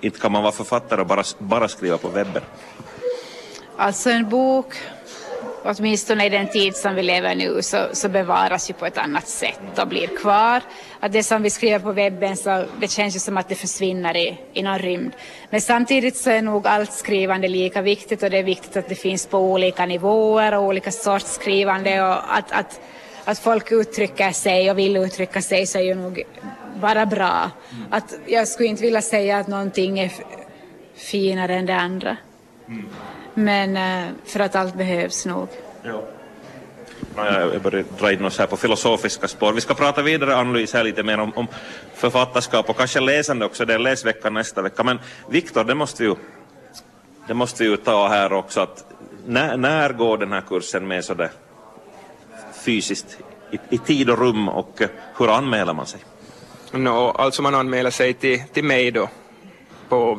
inte 0.00 0.20
kan 0.20 0.32
man 0.32 0.42
vara 0.42 0.52
författare 0.52 1.00
och 1.00 1.06
bara, 1.06 1.22
bara 1.38 1.68
skriva 1.68 1.98
på 1.98 2.08
webben? 2.08 2.42
Alltså 3.76 4.10
en 4.10 4.28
bok 4.28 4.74
åtminstone 5.64 6.26
i 6.26 6.28
den 6.28 6.48
tid 6.48 6.76
som 6.76 6.94
vi 6.94 7.02
lever 7.02 7.34
nu 7.34 7.62
så, 7.62 7.86
så 7.92 8.08
bevaras 8.08 8.70
ju 8.70 8.74
på 8.74 8.86
ett 8.86 8.98
annat 8.98 9.28
sätt 9.28 9.78
och 9.78 9.88
blir 9.88 10.06
kvar. 10.06 10.62
Att 11.00 11.12
det 11.12 11.22
som 11.22 11.42
vi 11.42 11.50
skriver 11.50 11.78
på 11.78 11.92
webben 11.92 12.36
så 12.36 12.64
det 12.80 12.90
känns 12.90 13.16
ju 13.16 13.20
som 13.20 13.36
att 13.36 13.48
det 13.48 13.54
försvinner 13.54 14.16
i, 14.16 14.38
i 14.52 14.62
någon 14.62 14.78
rymd. 14.78 15.12
Men 15.50 15.60
samtidigt 15.60 16.16
så 16.16 16.30
är 16.30 16.42
nog 16.42 16.66
allt 16.66 16.92
skrivande 16.92 17.48
lika 17.48 17.82
viktigt 17.82 18.22
och 18.22 18.30
det 18.30 18.38
är 18.38 18.42
viktigt 18.42 18.76
att 18.76 18.88
det 18.88 18.94
finns 18.94 19.26
på 19.26 19.38
olika 19.38 19.86
nivåer 19.86 20.54
och 20.54 20.62
olika 20.62 20.90
sorts 20.90 21.32
skrivande 21.32 22.02
och 22.02 22.36
att, 22.36 22.52
att, 22.52 22.80
att 23.24 23.38
folk 23.38 23.72
uttrycker 23.72 24.32
sig 24.32 24.70
och 24.70 24.78
vill 24.78 24.96
uttrycka 24.96 25.42
sig 25.42 25.66
så 25.66 25.78
är 25.78 25.82
ju 25.82 25.94
nog 25.94 26.22
bara 26.80 27.06
bra. 27.06 27.50
Att 27.90 28.14
jag 28.26 28.48
skulle 28.48 28.68
inte 28.68 28.82
vilja 28.82 29.02
säga 29.02 29.38
att 29.38 29.48
någonting 29.48 29.98
är 29.98 30.12
finare 30.94 31.54
än 31.54 31.66
det 31.66 31.74
andra. 31.74 32.16
Mm. 32.68 32.88
Men 33.38 33.76
eh, 33.76 34.14
för 34.24 34.40
att 34.40 34.56
allt 34.56 34.74
behövs 34.74 35.26
nog. 35.26 35.48
Ja. 35.82 36.02
Jag 37.16 37.62
börjar 37.62 37.84
dra 37.98 38.12
in 38.12 38.24
oss 38.24 38.38
här 38.38 38.46
på 38.46 38.56
filosofiska 38.56 39.28
spår. 39.28 39.52
Vi 39.52 39.60
ska 39.60 39.74
prata 39.74 40.02
vidare, 40.02 40.36
Ann-Louise, 40.36 40.76
här 40.76 40.84
lite 40.84 41.02
mer 41.02 41.20
om, 41.20 41.32
om 41.36 41.46
författarskap 41.94 42.70
och 42.70 42.76
kanske 42.76 43.00
läsande 43.00 43.44
också. 43.44 43.64
Det 43.64 43.74
är 43.74 43.78
läsvecka 43.78 44.30
nästa 44.30 44.62
vecka. 44.62 44.82
Men 44.84 44.98
Viktor, 45.28 45.64
det 45.64 45.74
måste 45.74 46.02
vi 46.02 46.08
ju, 46.08 46.14
det 47.26 47.34
måste 47.34 47.62
vi 47.62 47.70
ju 47.70 47.76
ta 47.76 48.08
här 48.08 48.32
också. 48.32 48.60
Att 48.60 48.84
när, 49.26 49.56
när 49.56 49.92
går 49.92 50.18
den 50.18 50.32
här 50.32 50.42
kursen 50.48 50.88
med 50.88 51.04
sådär 51.04 51.30
fysiskt 52.64 53.18
i, 53.50 53.58
i, 53.74 53.78
tid 53.78 54.10
och 54.10 54.18
rum 54.18 54.48
och 54.48 54.82
hur 55.18 55.36
anmäler 55.36 55.72
man 55.72 55.86
sig? 55.86 56.00
No, 56.72 57.14
alltså 57.18 57.42
man 57.42 57.54
anmäler 57.54 57.90
sig 57.90 58.14
till, 58.14 58.42
till 58.52 58.64
mig 58.64 58.90
då 58.90 59.08
på 59.88 60.14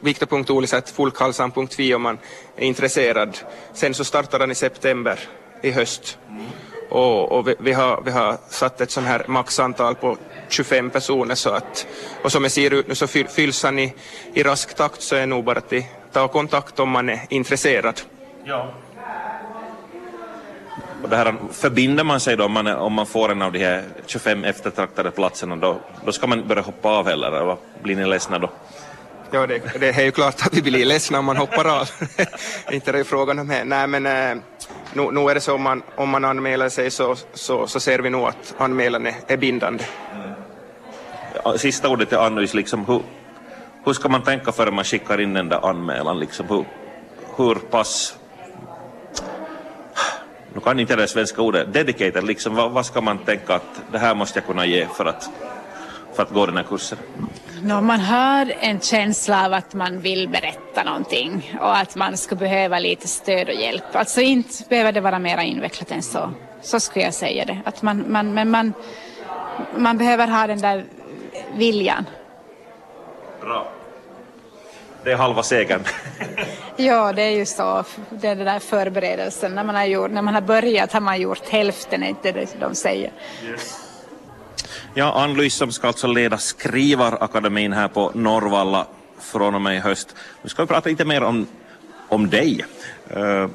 viktor.oliset.folkhalsan.fi 0.00 1.94
om 1.94 2.02
man 2.02 2.18
är 2.56 2.66
intresserad. 2.66 3.38
Sen 3.72 3.94
så 3.94 4.04
startar 4.04 4.38
den 4.38 4.50
i 4.50 4.54
september 4.54 5.18
i 5.62 5.70
höst. 5.70 6.18
Och, 6.90 7.32
och 7.32 7.48
vi, 7.48 7.54
vi, 7.58 7.72
har, 7.72 8.02
vi 8.04 8.10
har 8.10 8.36
satt 8.48 8.80
ett 8.80 8.90
sånt 8.90 9.06
här 9.06 9.24
maxantal 9.26 9.94
på 9.94 10.16
25 10.48 10.90
personer 10.90 11.34
så 11.34 11.50
att, 11.50 11.86
och 12.22 12.32
som 12.32 12.42
det 12.42 12.50
ser 12.50 12.74
ut 12.74 12.88
nu 12.88 12.94
så 12.94 13.06
fylls 13.06 13.62
han 13.62 13.78
i, 13.78 13.94
i 14.34 14.42
rask 14.42 14.74
takt 14.74 15.02
så 15.02 15.16
är 15.16 15.20
det 15.20 15.26
nog 15.26 15.44
bara 15.44 15.58
att 15.58 15.72
ta 16.12 16.28
kontakt 16.28 16.80
om 16.80 16.90
man 16.90 17.08
är 17.08 17.20
intresserad. 17.28 18.00
Ja. 18.44 18.72
Och 21.02 21.08
det 21.08 21.16
här, 21.16 21.34
förbinder 21.52 22.04
man 22.04 22.20
sig 22.20 22.36
då 22.36 22.44
om 22.44 22.52
man, 22.52 22.66
om 22.66 22.92
man 22.92 23.06
får 23.06 23.32
en 23.32 23.42
av 23.42 23.52
de 23.52 23.58
här 23.58 23.84
25 24.06 24.44
eftertraktade 24.44 25.10
platserna 25.10 25.56
då, 25.56 25.80
då 26.04 26.12
ska 26.12 26.26
man 26.26 26.48
börja 26.48 26.62
hoppa 26.62 26.88
av 26.88 27.08
eller, 27.08 27.32
eller 27.32 27.56
blir 27.82 27.96
ni 27.96 28.06
ledsna 28.06 28.38
då? 28.38 28.50
Ja, 29.30 29.46
det, 29.46 29.78
det 29.80 29.88
är 29.88 30.04
ju 30.04 30.10
klart 30.10 30.46
att 30.46 30.54
vi 30.54 30.62
blir 30.62 30.84
ledsna 30.84 31.18
om 31.18 31.24
man 31.24 31.36
hoppar 31.36 31.80
av. 31.80 31.90
inte 32.72 32.92
det 32.92 32.98
är 32.98 33.04
frågan 33.04 33.38
om 33.38 33.48
det. 33.48 33.64
Nej, 33.64 33.86
men 33.86 34.06
eh, 34.06 34.42
nu, 34.92 35.10
nu 35.12 35.20
är 35.30 35.34
det 35.34 35.40
så 35.40 35.54
om 35.54 35.62
man, 35.62 35.82
om 35.96 36.08
man 36.08 36.24
anmäler 36.24 36.68
sig 36.68 36.90
så, 36.90 37.16
så, 37.34 37.66
så 37.66 37.80
ser 37.80 37.98
vi 37.98 38.10
nog 38.10 38.28
att 38.28 38.54
anmälan 38.58 39.06
är, 39.06 39.14
är 39.26 39.36
bindande. 39.36 39.84
Mm. 40.14 41.58
Sista 41.58 41.88
ordet 41.88 42.08
till 42.08 42.18
Annus, 42.18 42.54
liksom, 42.54 42.84
hur, 42.84 43.02
hur 43.84 43.92
ska 43.92 44.08
man 44.08 44.22
tänka 44.22 44.52
före 44.52 44.70
man 44.70 44.84
skickar 44.84 45.20
in 45.20 45.34
den 45.34 45.48
där 45.48 45.70
anmälan? 45.70 46.20
Liksom, 46.20 46.46
hur, 46.48 46.64
hur 47.36 47.54
pass 47.54 48.18
kan 50.64 50.80
inte 50.80 50.96
det 50.96 51.08
svenska 51.08 51.42
ordet, 51.42 51.72
dedicated, 51.72 52.24
liksom, 52.24 52.54
vad, 52.54 52.70
vad, 52.70 52.86
ska 52.86 53.00
man 53.00 53.18
tänka 53.18 53.54
att 53.54 53.82
det 53.92 53.98
här 53.98 54.14
måste 54.14 54.38
jag 54.38 54.46
kunna 54.46 54.66
ge 54.66 54.86
för 54.86 55.04
att, 55.04 55.30
för 56.14 56.22
att 56.22 56.30
gå 56.30 56.46
den 56.46 56.56
här 56.56 56.64
kursen? 56.64 56.98
No, 57.62 57.80
man 57.80 58.00
har 58.00 58.54
en 58.60 58.80
känsla 58.80 59.44
av 59.44 59.52
att 59.52 59.74
man 59.74 60.00
vill 60.00 60.28
berätta 60.28 60.84
någonting 60.84 61.58
och 61.60 61.76
att 61.76 61.96
man 61.96 62.16
skulle 62.16 62.38
behöva 62.38 62.78
lite 62.78 63.08
stöd 63.08 63.48
och 63.48 63.54
hjälp. 63.54 63.84
Alltså 63.92 64.20
inte 64.20 64.64
behöver 64.68 64.92
det 64.92 65.00
vara 65.00 65.18
mer 65.18 65.38
invecklat 65.38 65.90
än 65.90 66.02
så. 66.02 66.30
Så 66.62 66.80
skulle 66.80 67.04
jag 67.04 67.14
säga 67.14 67.44
det. 67.44 67.58
Att 67.64 67.82
man, 67.82 68.04
man, 68.12 68.34
men 68.34 68.50
man, 68.50 68.72
man 69.76 69.98
behöver 69.98 70.28
ha 70.28 70.46
den 70.46 70.60
där 70.60 70.84
viljan. 71.54 72.06
Bra. 73.40 73.72
Det 75.04 75.12
är 75.12 75.16
halva 75.16 75.42
segern. 75.42 75.84
ja, 76.76 77.12
det 77.12 77.22
är 77.22 77.36
ju 77.36 77.46
så. 77.46 77.84
Det 78.10 78.28
är 78.28 78.36
den 78.36 78.46
där 78.46 78.58
förberedelsen. 78.58 79.54
När 79.54 79.64
man 79.64 79.74
har, 79.74 79.84
gjort, 79.84 80.10
när 80.10 80.22
man 80.22 80.34
har 80.34 80.40
börjat 80.40 80.92
har 80.92 81.00
man 81.00 81.20
gjort 81.20 81.48
hälften, 81.48 82.02
är 82.02 82.08
inte 82.08 82.32
det 82.32 82.60
de 82.60 82.74
säger. 82.74 83.12
Yes. 83.44 83.87
Ja, 84.98 85.12
Ann-Louise 85.12 85.58
som 85.58 85.72
ska 85.72 85.86
alltså 85.86 86.06
leda 86.06 86.38
Skrivarakademin 86.38 87.72
här 87.72 87.88
på 87.88 88.12
Norrvalla 88.14 88.86
från 89.20 89.54
och 89.54 89.62
med 89.62 89.76
i 89.76 89.78
höst. 89.78 90.14
Nu 90.42 90.48
ska 90.48 90.62
vi 90.62 90.68
prata 90.68 90.88
lite 90.88 91.04
mer 91.04 91.22
om, 91.22 91.46
om 92.08 92.30
dig. 92.30 92.64
Uh, 93.16 93.46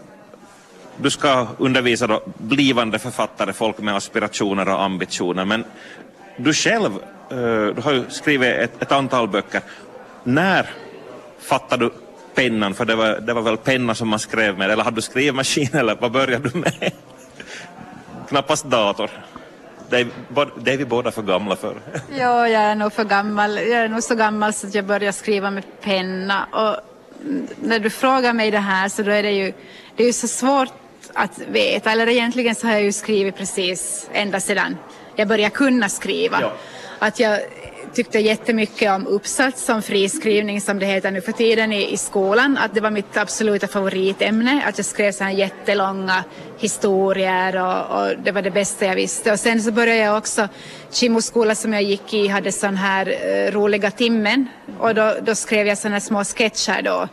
du 0.97 1.09
ska 1.09 1.47
undervisa 1.57 2.07
då 2.07 2.21
blivande 2.37 2.99
författare, 2.99 3.53
folk 3.53 3.77
med 3.77 3.95
aspirationer 3.95 4.69
och 4.69 4.81
ambitioner, 4.81 5.45
men 5.45 5.65
du 6.37 6.53
själv, 6.53 6.91
uh, 7.31 7.75
du 7.75 7.81
har 7.81 7.93
ju 7.93 8.03
skrivit 8.09 8.55
ett, 8.55 8.81
ett 8.81 8.91
antal 8.91 9.27
böcker. 9.27 9.61
När 10.23 10.69
fattade 11.39 11.85
du 11.85 11.91
pennan? 12.35 12.73
För 12.73 12.85
det 12.85 12.95
var, 12.95 13.19
det 13.19 13.33
var 13.33 13.41
väl 13.41 13.57
penna 13.57 13.95
som 13.95 14.09
man 14.09 14.19
skrev 14.19 14.57
med, 14.57 14.71
eller 14.71 14.83
hade 14.83 14.95
du 14.95 15.01
skrivmaskin 15.01 15.69
eller 15.73 15.95
vad 15.95 16.11
började 16.11 16.49
du 16.49 16.59
med? 16.59 16.91
Knappast 18.27 18.65
dator. 18.65 19.09
Det 19.89 19.99
är, 19.99 20.07
det 20.63 20.73
är 20.73 20.77
vi 20.77 20.85
båda 20.85 21.11
för 21.11 21.21
gamla 21.21 21.55
för. 21.55 21.75
Ja, 22.17 22.49
jag 22.49 22.61
är 22.61 22.75
nog 22.75 22.93
för 22.93 23.03
gammal. 23.03 23.57
Jag 23.57 23.79
är 23.79 23.89
nog 23.89 24.03
så 24.03 24.15
gammal 24.15 24.53
så 24.53 24.67
att 24.67 24.75
jag 24.75 24.85
började 24.85 25.13
skriva 25.13 25.51
med 25.51 25.63
penna. 25.81 26.47
Och 26.51 26.75
när 27.61 27.79
du 27.79 27.89
frågar 27.89 28.33
mig 28.33 28.51
det 28.51 28.59
här 28.59 28.89
så 28.89 29.03
då 29.03 29.11
är 29.11 29.23
det 29.23 29.31
ju, 29.31 29.53
det 29.95 30.03
är 30.03 30.07
ju 30.07 30.13
så 30.13 30.27
svårt 30.27 30.73
att 31.13 31.39
veta. 31.47 31.91
Eller 31.91 32.09
egentligen 32.09 32.55
så 32.55 32.67
har 32.67 32.73
jag 32.73 32.83
ju 32.83 32.91
skrivit 32.91 33.37
precis 33.37 34.09
ända 34.13 34.39
sedan 34.39 34.77
jag 35.15 35.27
började 35.27 35.55
kunna 35.55 35.89
skriva. 35.89 36.41
Ja. 36.41 36.53
Att 36.99 37.19
jag 37.19 37.39
tyckte 37.93 38.19
jättemycket 38.19 38.91
om 38.91 39.07
uppsats 39.07 39.65
som 39.65 39.81
friskrivning 39.81 40.61
som 40.61 40.79
det 40.79 40.85
heter 40.85 41.11
nu 41.11 41.21
för 41.21 41.31
tiden 41.31 41.73
i, 41.73 41.93
i 41.93 41.97
skolan. 41.97 42.57
Att 42.57 42.73
det 42.73 42.81
var 42.81 42.91
mitt 42.91 43.17
absoluta 43.17 43.67
favoritämne. 43.67 44.63
Att 44.67 44.77
jag 44.77 44.85
skrev 44.85 45.11
så 45.11 45.23
här 45.23 45.31
jättelånga 45.31 46.23
historier 46.57 47.55
och, 47.55 48.01
och, 48.01 48.13
det 48.23 48.31
var 48.31 48.41
det 48.41 48.51
bästa 48.51 48.85
jag 48.85 48.95
visste. 48.95 49.31
Och 49.31 49.39
sen 49.39 49.61
så 49.61 49.71
började 49.71 49.99
jag 49.99 50.17
också, 50.17 50.47
Kimoskola 50.91 51.55
som 51.55 51.73
jag 51.73 51.83
gick 51.83 52.13
i 52.13 52.27
hade 52.27 52.51
sån 52.51 52.75
här 52.75 53.07
uh, 53.07 53.51
roliga 53.51 53.91
timmen 53.91 54.47
och 54.79 54.95
då, 54.95 55.15
då 55.21 55.35
skrev 55.35 55.67
jag 55.67 55.77
såna 55.77 55.99
små 55.99 56.23
sketcher 56.23 56.81
då 56.81 57.07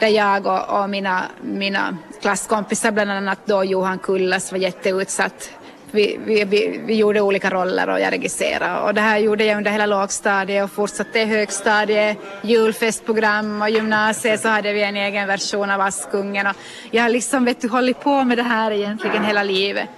där 0.00 0.08
jag 0.08 0.46
och, 0.46 0.80
och, 0.80 0.90
mina, 0.90 1.24
mina 1.42 1.96
klasskompisar, 2.20 2.90
bland 2.90 3.10
annat 3.10 3.38
då 3.44 3.64
Johan 3.64 3.98
Kullas, 3.98 4.52
var 4.52 4.58
jätteutsatt 4.58 5.50
vi, 5.90 6.18
vi, 6.26 6.44
vi, 6.44 6.80
vi, 6.84 6.94
gjorde 6.94 7.20
olika 7.20 7.50
roller 7.50 7.88
och 7.88 8.00
jag 8.00 8.12
regisserade. 8.12 8.80
Och 8.80 8.94
det 8.94 9.00
här 9.00 9.18
gjorde 9.18 9.44
jag 9.44 9.56
under 9.56 9.70
hela 9.70 9.86
lågstadiet 9.86 10.64
och 10.64 10.70
fortsatte 10.70 11.18
i 11.18 11.24
högstadiet, 11.24 12.18
julfestprogram 12.42 13.62
och 13.62 13.70
gymnasiet 13.70 14.40
så 14.40 14.48
hade 14.48 14.72
vi 14.72 14.82
en 14.82 14.96
egen 14.96 15.26
version 15.26 15.70
av 15.70 15.80
Askungen. 15.80 16.46
Och 16.46 16.56
jag 16.90 17.02
har 17.02 17.08
liksom 17.08 17.44
vet 17.44 17.60
du, 17.60 17.68
hållit 17.68 18.00
på 18.00 18.24
med 18.24 18.38
det 18.38 18.42
här 18.42 18.70
egentligen 18.70 19.24
hela 19.24 19.42
livet. 19.42 19.88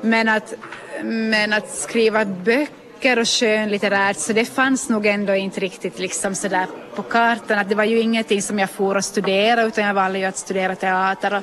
Men 0.00 0.28
att, 0.28 0.54
men 1.02 1.52
att 1.52 1.70
skriva 1.70 2.24
böcker 2.24 3.18
och 3.18 3.28
skönlitterärt 3.28 4.16
så 4.16 4.32
det 4.32 4.44
fanns 4.44 4.88
nog 4.88 5.06
ändå 5.06 5.34
inte 5.34 5.60
riktigt 5.60 5.98
liksom 5.98 6.34
sådär 6.34 6.66
på 6.94 7.02
kartan. 7.02 7.58
Att 7.58 7.68
det 7.68 7.74
var 7.74 7.84
ju 7.84 8.00
ingenting 8.00 8.42
som 8.42 8.58
jag 8.58 8.70
for 8.70 8.96
att 8.96 9.04
studera 9.04 9.62
utan 9.62 9.84
jag 9.84 9.94
valde 9.94 10.18
ju 10.18 10.24
att 10.24 10.36
studera 10.36 10.74
teater. 10.74 11.34
Och, 11.34 11.42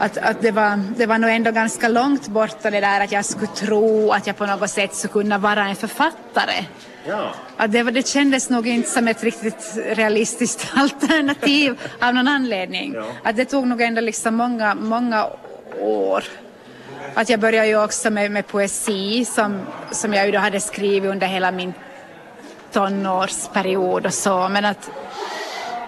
att, 0.00 0.18
att 0.18 0.42
det, 0.42 0.50
var, 0.50 0.82
det 0.96 1.06
var 1.06 1.18
nog 1.18 1.30
ändå 1.30 1.50
ganska 1.50 1.88
långt 1.88 2.28
borta 2.28 2.70
det 2.70 2.80
där 2.80 3.00
att 3.00 3.12
jag 3.12 3.24
skulle 3.24 3.46
tro 3.46 4.12
att 4.12 4.26
jag 4.26 4.36
på 4.36 4.46
något 4.46 4.70
sätt 4.70 4.94
skulle 4.94 5.12
kunna 5.12 5.38
vara 5.38 5.68
en 5.68 5.76
författare. 5.76 6.64
Ja. 7.04 7.34
Att 7.56 7.72
det, 7.72 7.82
det 7.82 8.06
kändes 8.06 8.50
nog 8.50 8.66
inte 8.66 8.90
som 8.90 9.08
ett 9.08 9.24
riktigt 9.24 9.78
realistiskt 9.86 10.72
alternativ 10.74 11.80
av 12.00 12.14
någon 12.14 12.28
anledning. 12.28 12.92
Ja. 12.94 13.04
Att 13.22 13.36
det 13.36 13.44
tog 13.44 13.66
nog 13.66 13.80
ändå 13.80 14.00
liksom 14.00 14.34
många, 14.34 14.74
många 14.74 15.26
år. 15.80 16.24
Att 17.14 17.28
jag 17.28 17.40
började 17.40 17.68
ju 17.68 17.84
också 17.84 18.10
med, 18.10 18.30
med 18.30 18.46
poesi 18.46 19.24
som, 19.24 19.60
som 19.90 20.14
jag 20.14 20.26
ju 20.26 20.32
då 20.32 20.38
hade 20.38 20.60
skrivit 20.60 21.10
under 21.10 21.26
hela 21.26 21.50
min 21.50 21.74
tonårsperiod 22.72 24.06
och 24.06 24.14
så. 24.14 24.48
Men 24.48 24.64
att, 24.64 24.90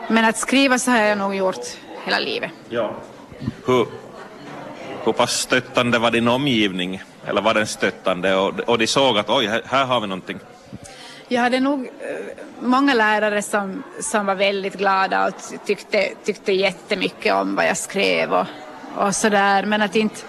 men 0.09 0.25
att 0.25 0.37
skriva 0.37 0.79
så 0.79 0.91
har 0.91 0.99
jag 0.99 1.19
nog 1.19 1.35
gjort 1.35 1.67
hela 2.05 2.19
livet. 2.19 2.51
Ja. 2.69 2.95
Hur, 3.67 3.87
hur 5.05 5.13
pass 5.13 5.33
stöttande 5.33 5.99
var 5.99 6.11
din 6.11 6.29
omgivning? 6.29 7.03
Eller 7.27 7.43
var 7.43 7.55
den 7.55 7.67
stöttande 7.67 8.37
och, 8.37 8.61
och 8.61 8.79
de 8.79 8.87
såg 8.87 9.19
att 9.19 9.31
oj, 9.31 9.47
här, 9.47 9.63
här 9.65 9.85
har 9.85 10.01
vi 10.01 10.07
någonting? 10.07 10.39
Jag 11.29 11.43
hade 11.43 11.61
nog 11.61 11.81
eh, 11.81 11.91
många 12.61 12.95
lärare 12.95 13.43
som, 13.43 13.83
som 14.01 14.27
var 14.27 14.35
väldigt 14.35 14.75
glada 14.75 15.27
och 15.27 15.35
tyckte, 15.67 16.11
tyckte 16.25 16.53
jättemycket 16.53 17.35
om 17.35 17.57
vad 17.57 17.67
jag 17.67 17.77
skrev 17.77 18.33
och, 18.33 18.47
och 18.97 19.17
sådär. 19.17 19.65
Men 19.65 19.83
att 19.83 19.97
inte, 19.97 20.21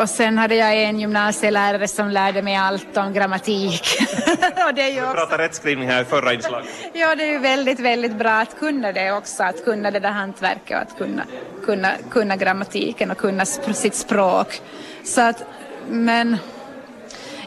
och 0.00 0.08
sen 0.08 0.38
hade 0.38 0.54
jag 0.54 0.82
en 0.82 1.00
gymnasielärare 1.00 1.88
som 1.88 2.10
lärde 2.10 2.42
mig 2.42 2.56
allt 2.56 2.96
om 2.96 3.12
grammatik. 3.12 3.82
och 4.68 4.74
det 4.74 4.82
är 4.82 4.88
ju 4.88 5.00
också... 5.00 5.12
Du 5.12 5.14
pratade 5.14 5.44
rättskrivning 5.44 5.88
här 5.88 6.02
i 6.02 6.04
förra 6.04 6.32
inslaget. 6.32 6.68
ja, 6.92 7.14
det 7.14 7.22
är 7.22 7.32
ju 7.32 7.38
väldigt, 7.38 7.80
väldigt 7.80 8.16
bra 8.16 8.30
att 8.30 8.58
kunna 8.58 8.92
det 8.92 9.12
också, 9.12 9.42
att 9.42 9.64
kunna 9.64 9.90
det 9.90 10.00
där 10.00 10.10
hantverket 10.10 10.76
och 10.76 10.82
att 10.82 10.98
kunna, 10.98 11.22
kunna, 11.64 11.90
kunna 12.10 12.36
grammatiken 12.36 13.10
och 13.10 13.18
kunna 13.18 13.44
sitt 13.44 13.94
språk. 13.94 14.60
Så 15.04 15.20
att, 15.20 15.42
men 15.88 16.36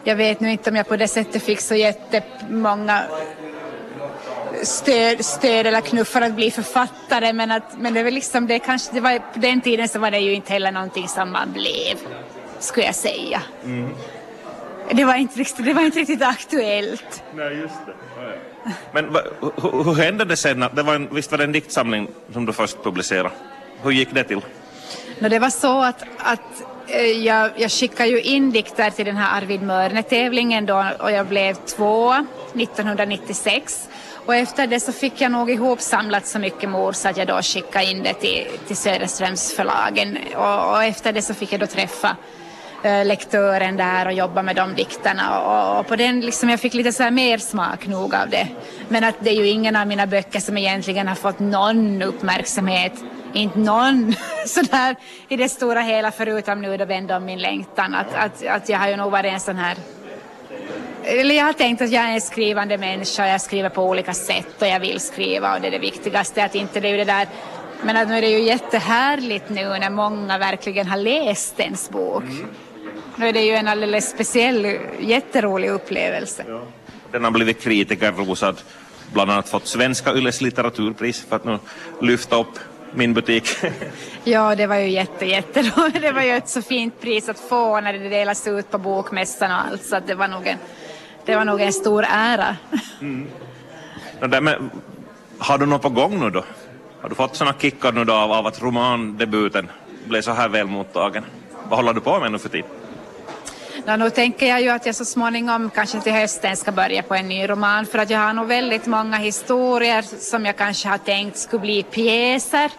jag 0.04 0.16
vet 0.16 0.40
nu 0.40 0.52
inte 0.52 0.70
om 0.70 0.76
jag 0.76 0.88
på 0.88 0.96
det 0.96 1.08
sättet 1.08 1.44
fick 1.44 1.62
så 1.62 1.76
jättemånga 1.76 3.04
stöd, 4.64 5.26
stöd 5.26 5.68
eller 5.68 5.82
knuff 5.82 6.08
för 6.08 6.22
att 6.22 6.34
bli 6.34 6.52
författare 6.52 7.34
men, 7.34 7.52
att, 7.52 7.78
men 7.80 7.94
det 7.94 8.04
var 8.04 8.12
liksom 8.12 8.48
det 8.48 8.60
kanske, 8.60 8.94
det 8.94 9.00
var, 9.00 9.20
på 9.34 9.40
den 9.40 9.62
tiden 9.62 9.88
så 9.88 10.00
var 10.00 10.12
det 10.12 10.20
ju 10.20 10.34
inte 10.34 10.54
heller 10.54 10.72
någonting 10.72 11.08
som 11.08 11.32
man 11.32 11.54
blev, 11.54 11.98
skulle 12.60 12.86
jag 12.86 12.96
säga. 12.96 13.42
Mm. 13.64 13.90
Det, 14.92 15.06
var 15.06 15.16
inte 15.16 15.40
riktigt, 15.40 15.66
det 15.66 15.74
var 15.74 15.82
inte 15.82 16.00
riktigt 16.00 16.22
aktuellt. 16.22 17.24
Nej, 17.36 17.58
just 17.58 17.86
det. 17.86 17.94
Men 18.92 19.14
va, 19.14 19.22
hur, 19.42 19.84
hur 19.84 19.94
hände 19.94 20.26
det 20.26 20.36
sen? 20.36 20.66
Det 20.74 20.84
var 20.84 20.96
en, 20.96 21.16
visst 21.16 21.32
var 21.32 21.38
det 21.38 21.44
en 21.44 21.52
diktsamling 21.52 22.08
som 22.34 22.46
du 22.46 22.54
först 22.54 22.84
publicerade? 22.84 23.30
Hur 23.84 23.92
gick 23.92 24.14
det 24.14 24.24
till? 24.24 24.42
No, 25.20 25.30
det 25.30 25.40
var 25.40 25.50
så 25.50 25.82
att, 25.82 26.04
att 26.18 26.64
eh, 26.88 27.02
jag, 27.02 27.52
jag 27.58 27.72
skickade 27.72 28.10
ju 28.10 28.22
in 28.22 28.52
dikter 28.52 28.90
till 28.90 29.06
den 29.06 29.18
här 29.18 29.42
Arvid 29.42 29.62
Mörne-tävlingen 29.62 30.66
då 30.66 30.86
och 31.00 31.12
jag 31.12 31.28
blev 31.28 31.54
två 31.54 32.14
1996. 32.54 33.90
Och 34.28 34.36
efter 34.36 34.68
det 34.68 34.80
så 34.80 34.92
fick 34.92 35.22
jag 35.22 35.32
nog 35.32 35.50
ihop 35.50 35.82
samlat 35.82 36.28
så 36.28 36.40
mycket 36.40 36.70
mor 36.70 36.92
så 36.92 37.10
att 37.10 37.18
jag 37.18 37.28
då 37.28 37.42
skickade 37.42 37.86
in 37.86 38.04
det 38.04 38.14
till, 38.14 38.48
till 38.68 38.78
Söderströmsförlagen. 38.78 40.18
Och, 40.36 40.72
och 40.72 40.84
efter 40.84 41.14
det 41.14 41.22
så 41.22 41.34
fick 41.34 41.54
jag 41.54 41.60
då 41.60 41.68
träffa 41.68 42.16
äh, 42.84 43.06
lektören 43.06 43.78
där 43.78 44.06
och 44.06 44.14
jobba 44.14 44.42
med 44.42 44.56
de 44.56 44.76
dikterna. 44.76 45.40
Och, 45.40 45.80
och, 45.80 45.88
på 45.88 45.96
den 45.96 46.22
liksom, 46.22 46.50
jag 46.50 46.60
fick 46.60 46.74
lite 46.74 46.92
så 46.92 47.04
här 47.04 47.12
mer 47.12 47.38
smak 47.38 47.88
nog 47.88 48.16
av 48.16 48.30
det. 48.30 48.48
Men 48.88 49.04
att 49.04 49.16
det 49.20 49.30
är 49.30 49.36
ju 49.36 49.48
ingen 49.48 49.76
av 49.76 49.88
mina 49.88 50.08
böcker 50.08 50.40
som 50.40 50.58
egentligen 50.58 51.08
har 51.08 51.16
fått 51.16 51.40
någon 51.40 52.02
uppmärksamhet. 52.02 52.94
Inte 53.34 53.60
någon 53.60 54.16
sådär 54.48 54.96
i 55.30 55.38
det 55.38 55.50
stora 55.50 55.82
hela 55.82 56.12
förutom 56.12 56.62
nu 56.62 56.78
då 56.78 56.86
Vänd 56.86 57.12
om 57.12 57.26
min 57.26 57.40
längtan. 57.40 57.96
Att, 57.96 58.14
att, 58.14 58.46
att 58.48 58.70
jag 58.70 58.80
har 58.80 58.90
ju 58.90 58.96
nog 58.96 59.12
varit 59.12 59.34
en 59.34 59.40
sån 59.40 59.56
här 59.56 59.78
eller 61.08 61.36
jag 61.36 61.46
har 61.46 61.54
tänkt 61.54 61.82
att 61.82 61.92
jag 61.92 62.04
är 62.04 62.14
en 62.14 62.22
skrivande 62.22 62.78
människa, 62.78 63.28
jag 63.28 63.42
skriver 63.42 63.70
på 63.70 63.84
olika 63.84 64.14
sätt 64.14 64.62
och 64.62 64.68
jag 64.68 64.80
vill 64.80 65.00
skriva 65.00 65.56
och 65.56 65.62
det 65.62 65.68
är 65.68 65.72
det 65.72 65.80
viktigaste. 65.80 66.44
Att 66.44 66.56
inte 66.56 66.80
det 66.80 66.90
är 66.90 66.98
det 66.98 67.06
där 67.06 67.28
men 67.82 67.98
att 67.98 68.08
nu 68.08 68.18
är 68.18 68.22
det 68.22 68.30
ju 68.30 68.40
jättehärligt 68.40 69.50
nu 69.50 69.70
när 69.70 69.90
många 69.90 70.38
verkligen 70.38 70.88
har 70.88 70.98
läst 70.98 71.60
ens 71.60 71.90
bok. 71.90 72.24
Mm. 72.24 72.48
Nu 73.16 73.28
är 73.28 73.34
det 73.34 73.42
ju 73.42 73.54
en 73.54 73.68
alldeles 73.68 74.10
speciell, 74.10 74.78
jätterolig 75.00 75.70
upplevelse. 75.70 76.44
Ja. 76.48 76.62
Den 77.12 77.24
har 77.24 77.32
blivit 77.32 77.62
kritikerrosad, 77.62 78.62
bland 79.14 79.32
annat 79.32 79.50
fått 79.50 79.68
Svenska 79.68 80.14
Yles 80.14 80.42
litteraturpris 80.42 81.26
för 81.30 81.36
att 81.36 81.46
nu 81.46 81.60
lyfta 82.02 82.36
upp 82.36 82.60
min 82.94 83.14
butik. 83.14 83.50
ja, 84.24 84.56
det 84.56 84.68
var 84.68 84.76
ju 84.76 84.90
jätte, 84.90 85.26
jätteroligt. 85.26 86.02
Det 86.02 86.12
var 86.12 86.22
ju 86.22 86.32
ett 86.32 86.50
så 86.50 86.62
fint 86.62 87.02
pris 87.02 87.30
att 87.30 87.40
få 87.40 87.82
när 87.82 87.94
det 87.94 88.10
delas 88.10 88.48
ut 88.48 88.72
på 88.72 88.78
bokmässan 88.78 89.52
och 89.52 89.58
allt, 89.58 89.86
så 89.86 89.96
att 89.96 90.08
det 90.08 90.16
var 90.16 90.28
nog 90.28 90.48
en 90.48 90.58
det 91.28 91.36
var 91.36 91.46
nog 91.46 91.62
en 91.62 91.74
stor 91.74 92.06
ära. 92.10 92.56
Mm. 93.02 93.28
Men, 94.20 94.72
har 95.38 95.58
du 95.58 95.66
något 95.66 95.82
på 95.82 95.90
gång 95.90 96.20
nu 96.20 96.30
då? 96.30 96.44
Har 97.02 97.10
du 97.10 97.16
fått 97.16 97.36
såna 97.36 97.54
kickar 97.54 97.92
nu 97.92 98.06
då 98.06 98.14
av, 98.14 98.32
av 98.32 98.48
att 98.48 98.62
romandebuten 98.62 99.70
blev 100.06 100.22
så 100.22 100.32
här 100.32 100.50
väl 100.50 100.68
mottagen? 100.68 101.24
vad 101.70 101.80
håller 101.80 101.94
du 101.94 102.02
på 102.02 102.20
med 102.20 102.32
nu 102.32 102.38
för 102.38 102.50
tiden? 102.50 102.70
Ja, 103.86 103.98
nu 103.98 104.10
tänker 104.10 104.48
jag 104.48 104.62
ju 104.62 104.70
att 104.70 104.86
jag 104.86 104.96
så 104.96 105.06
småningom, 105.06 105.70
kanske 105.70 106.02
till 106.02 106.12
hösten, 106.12 106.58
ska 106.58 106.72
börja 106.72 107.04
på 107.04 107.16
en 107.16 107.28
ny 107.28 107.50
roman 107.50 107.86
för 107.86 108.00
att 108.00 108.10
jag 108.10 108.20
har 108.20 108.34
nog 108.34 108.48
väldigt 108.48 108.86
många 108.86 109.18
historier 109.18 110.02
som 110.02 110.46
jag 110.46 110.58
kanske 110.58 110.90
har 110.90 110.98
tänkt 110.98 111.38
skulle 111.38 111.62
bli 111.62 111.84
pjäser 111.84 112.72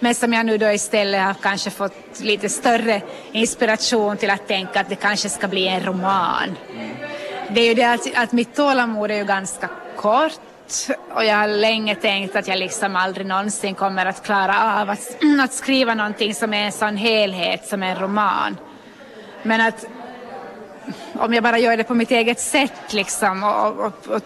men 0.00 0.14
som 0.14 0.32
jag 0.32 0.46
nu 0.46 0.58
då 0.58 0.66
istället 0.66 1.22
har 1.24 1.34
kanske 1.34 1.70
fått 1.70 2.20
lite 2.20 2.48
större 2.48 3.02
inspiration 3.32 4.16
till 4.16 4.30
att 4.30 4.48
tänka 4.48 4.80
att 4.80 4.88
det 4.88 4.94
kanske 4.94 5.28
ska 5.28 5.48
bli 5.48 5.68
en 5.68 5.84
roman. 5.84 6.56
Det 7.48 7.60
är 7.60 7.68
ju 7.68 7.74
det 7.74 7.84
att, 7.84 8.14
att 8.14 8.32
mitt 8.32 8.54
tålamod 8.54 9.10
är 9.10 9.16
ju 9.16 9.24
ganska 9.24 9.68
kort 9.96 10.40
och 11.14 11.24
jag 11.24 11.36
har 11.36 11.48
länge 11.48 11.94
tänkt 11.94 12.36
att 12.36 12.48
jag 12.48 12.58
liksom 12.58 12.96
aldrig 12.96 13.26
någonsin 13.26 13.74
kommer 13.74 14.06
att 14.06 14.22
klara 14.22 14.80
av 14.80 14.90
att, 14.90 15.16
att 15.40 15.52
skriva 15.52 15.94
någonting 15.94 16.34
som 16.34 16.54
är 16.54 16.64
en 16.64 16.72
sån 16.72 16.96
helhet 16.96 17.68
som 17.68 17.82
en 17.82 17.98
roman. 17.98 18.56
Men 19.42 19.60
att 19.60 19.86
om 21.12 21.34
jag 21.34 21.42
bara 21.42 21.58
gör 21.58 21.76
det 21.76 21.84
på 21.84 21.94
mitt 21.94 22.10
eget 22.10 22.40
sätt 22.40 22.92
liksom 22.92 23.44
och, 23.44 23.86
och, 23.86 24.08
och 24.08 24.22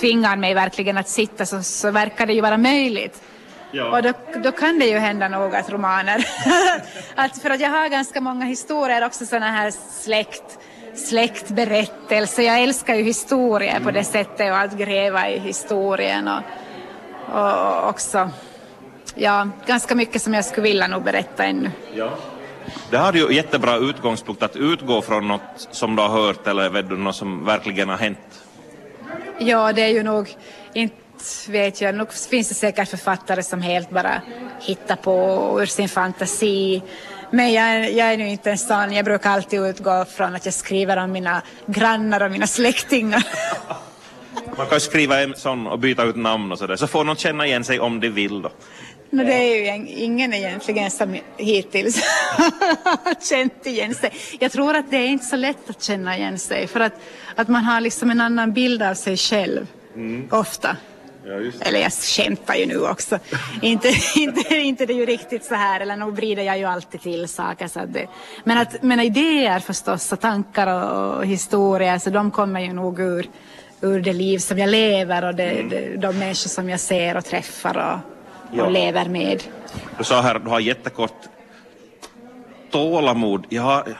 tvingar 0.00 0.36
mig 0.36 0.54
verkligen 0.54 0.98
att 0.98 1.08
sitta 1.08 1.46
så, 1.46 1.62
så 1.62 1.90
verkar 1.90 2.26
det 2.26 2.32
ju 2.32 2.40
vara 2.40 2.56
möjligt. 2.56 3.22
Ja. 3.70 3.96
Och 3.96 4.02
då, 4.02 4.12
då, 4.42 4.52
kan 4.52 4.78
det 4.78 4.86
ju 4.86 4.98
hända 4.98 5.28
något 5.28 5.70
romaner. 5.70 6.26
att 7.14 7.42
för 7.42 7.50
att 7.50 7.60
jag 7.60 7.70
har 7.70 7.88
ganska 7.88 8.20
många 8.20 8.44
historier, 8.44 9.06
också 9.06 9.26
sådana 9.26 9.50
här 9.50 9.72
släkt, 10.00 10.58
släktberättelser. 10.98 12.42
Jag 12.42 12.62
älskar 12.62 12.94
ju 12.94 13.02
historier 13.02 13.70
mm. 13.70 13.84
på 13.84 13.90
det 13.90 14.04
sättet 14.04 14.50
och 14.50 14.58
att 14.58 14.78
gräva 14.78 15.30
i 15.30 15.38
historien 15.38 16.28
och, 16.28 16.42
och 17.34 17.88
också 17.88 18.30
ja, 19.14 19.48
ganska 19.66 19.94
mycket 19.94 20.22
som 20.22 20.34
jag 20.34 20.44
skulle 20.44 20.62
vilja 20.62 20.88
nog 20.88 21.02
berätta 21.02 21.44
ännu. 21.44 21.70
Ja. 21.94 22.10
Det 22.90 22.96
har 22.96 23.12
ju 23.12 23.34
jättebra 23.34 23.76
utgångspunkt 23.76 24.42
att 24.42 24.56
utgå 24.56 25.02
från 25.02 25.28
något 25.28 25.68
som 25.70 25.96
du 25.96 26.02
har 26.02 26.08
hört 26.08 26.46
eller 26.46 26.70
vet 26.70 26.88
du, 26.88 26.96
något 26.96 27.16
som 27.16 27.44
verkligen 27.44 27.88
har 27.88 27.96
hänt. 27.96 28.44
Ja, 29.38 29.72
det 29.72 29.82
är 29.82 29.88
ju 29.88 30.02
nog 30.02 30.36
inte 30.72 31.03
vet 31.48 31.80
jag, 31.80 31.94
nog 31.94 32.12
finns 32.12 32.48
det 32.48 32.54
säkert 32.54 32.88
författare 32.88 33.42
som 33.42 33.62
helt 33.62 33.90
bara 33.90 34.22
hittar 34.60 34.96
på 34.96 35.58
ur 35.60 35.66
sin 35.66 35.88
fantasi. 35.88 36.82
Men 37.30 37.52
jag, 37.52 37.92
jag 37.92 38.12
är 38.12 38.16
nu 38.16 38.28
inte 38.28 38.50
en 38.50 38.58
sån, 38.58 38.92
jag 38.92 39.04
brukar 39.04 39.30
alltid 39.30 39.60
utgå 39.60 40.04
från 40.04 40.34
att 40.34 40.44
jag 40.44 40.54
skriver 40.54 40.96
om 40.96 41.12
mina 41.12 41.42
grannar 41.66 42.20
och 42.20 42.30
mina 42.30 42.46
släktingar. 42.46 43.26
Man 44.56 44.66
kan 44.66 44.80
skriva 44.80 45.22
en 45.22 45.34
sån 45.36 45.66
och 45.66 45.78
byta 45.78 46.04
ut 46.04 46.16
namn 46.16 46.52
och 46.52 46.58
sådär, 46.58 46.76
så 46.76 46.86
får 46.86 47.04
någon 47.04 47.16
känna 47.16 47.46
igen 47.46 47.64
sig 47.64 47.80
om 47.80 48.00
de 48.00 48.08
vill 48.08 48.42
då. 48.42 48.50
No, 49.10 49.24
det 49.24 49.32
är 49.32 49.76
ju 49.76 49.86
ingen 49.86 50.34
egentligen 50.34 50.90
som 50.90 51.16
hittills 51.36 52.02
har 52.36 53.24
känt 53.28 53.66
igen 53.66 53.94
sig. 53.94 54.12
Jag 54.40 54.52
tror 54.52 54.76
att 54.76 54.90
det 54.90 54.96
är 54.96 55.06
inte 55.06 55.24
så 55.24 55.36
lätt 55.36 55.70
att 55.70 55.82
känna 55.82 56.16
igen 56.16 56.38
sig 56.38 56.66
för 56.66 56.80
att, 56.80 56.92
att 57.34 57.48
man 57.48 57.64
har 57.64 57.80
liksom 57.80 58.10
en 58.10 58.20
annan 58.20 58.52
bild 58.52 58.82
av 58.82 58.94
sig 58.94 59.16
själv 59.16 59.66
mm. 59.94 60.28
ofta. 60.30 60.76
Ja, 61.26 61.50
eller 61.60 61.80
jag 61.80 61.92
skämtar 61.92 62.54
ju 62.54 62.66
nu 62.66 62.78
också. 62.78 63.18
inte, 63.62 63.88
inte, 64.16 64.54
inte 64.56 64.86
det 64.86 64.92
är 64.92 64.96
ju 64.96 65.06
riktigt 65.06 65.44
så 65.44 65.54
här, 65.54 65.80
eller 65.80 65.96
nog 65.96 66.16
vrider 66.16 66.42
jag 66.42 66.58
ju 66.58 66.64
alltid 66.64 67.00
till 67.00 67.28
saker. 67.28 67.68
Så 67.68 67.80
att 67.80 67.92
det, 67.92 68.06
men, 68.44 68.58
att, 68.58 68.82
men 68.82 69.00
idéer 69.00 69.58
förstås, 69.58 70.12
och 70.12 70.20
tankar 70.20 70.66
och, 70.66 71.16
och 71.16 71.26
historier, 71.26 71.98
så 71.98 72.10
de 72.10 72.30
kommer 72.30 72.60
ju 72.60 72.72
nog 72.72 73.00
ur, 73.00 73.28
ur 73.80 74.00
det 74.00 74.12
liv 74.12 74.38
som 74.38 74.58
jag 74.58 74.68
lever 74.68 75.24
och 75.24 75.34
det, 75.34 75.50
mm. 75.50 75.68
det, 75.68 75.96
de 75.96 76.18
människor 76.18 76.48
som 76.48 76.68
jag 76.68 76.80
ser 76.80 77.16
och 77.16 77.24
träffar 77.24 78.02
och, 78.52 78.60
och 78.60 78.70
lever 78.70 79.08
med. 79.08 79.42
Du 79.98 80.04
sa 80.04 80.20
här, 80.20 80.38
du 80.38 80.50
har 80.50 80.60
jättekort 80.60 81.22
tålamod. 82.70 83.46
Jag 83.48 83.62
har, 83.62 83.96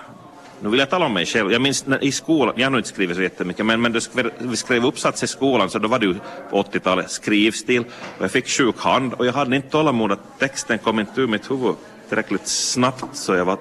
nu 0.61 0.69
vill 0.69 0.81
jag 0.81 0.91
tala 0.91 1.07
om 1.07 1.13
mig 1.13 1.27
själv. 1.27 1.53
Jag 1.53 1.63
minns 1.63 1.87
när, 1.87 2.05
i 2.05 2.13
skolan, 2.13 2.55
jag 2.57 2.67
har 2.67 2.71
nog 2.71 2.79
inte 2.79 2.89
skrivit 2.89 3.17
så 3.17 3.23
jättemycket, 3.23 3.67
men, 3.67 3.81
men 3.81 3.93
det, 3.93 4.09
vi 4.39 4.57
skrev 4.57 4.87
uppsats 4.87 5.23
i 5.23 5.27
skolan 5.27 5.71
så 5.71 5.79
då 5.79 5.89
var 5.89 5.99
det 5.99 6.07
ju 6.07 6.15
på 6.51 6.63
80-talet 6.63 7.11
skrivstil 7.11 7.85
och 8.19 8.25
jag 8.25 8.31
fick 8.31 8.49
sjuk 8.49 8.79
hand 8.79 9.15
och 9.15 9.27
jag 9.27 9.33
hade 9.33 9.57
inte 9.57 9.69
tålamod 9.69 10.13
att 10.13 10.39
texten 10.39 10.79
kom 10.79 11.01
inte 11.01 11.21
ur 11.21 11.27
mitt 11.27 11.51
huvud 11.51 11.75
tillräckligt 12.09 12.47
snabbt 12.47 13.17
så 13.17 13.35
jag 13.35 13.45
var, 13.45 13.59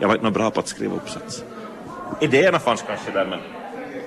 jag 0.00 0.08
var 0.08 0.14
inte 0.14 0.30
bra 0.30 0.50
på 0.50 0.60
att 0.60 0.68
skriva 0.68 0.94
uppsats. 0.94 1.44
Idéerna 2.20 2.58
fanns 2.58 2.84
kanske 2.86 3.10
där 3.10 3.26
men 3.26 3.38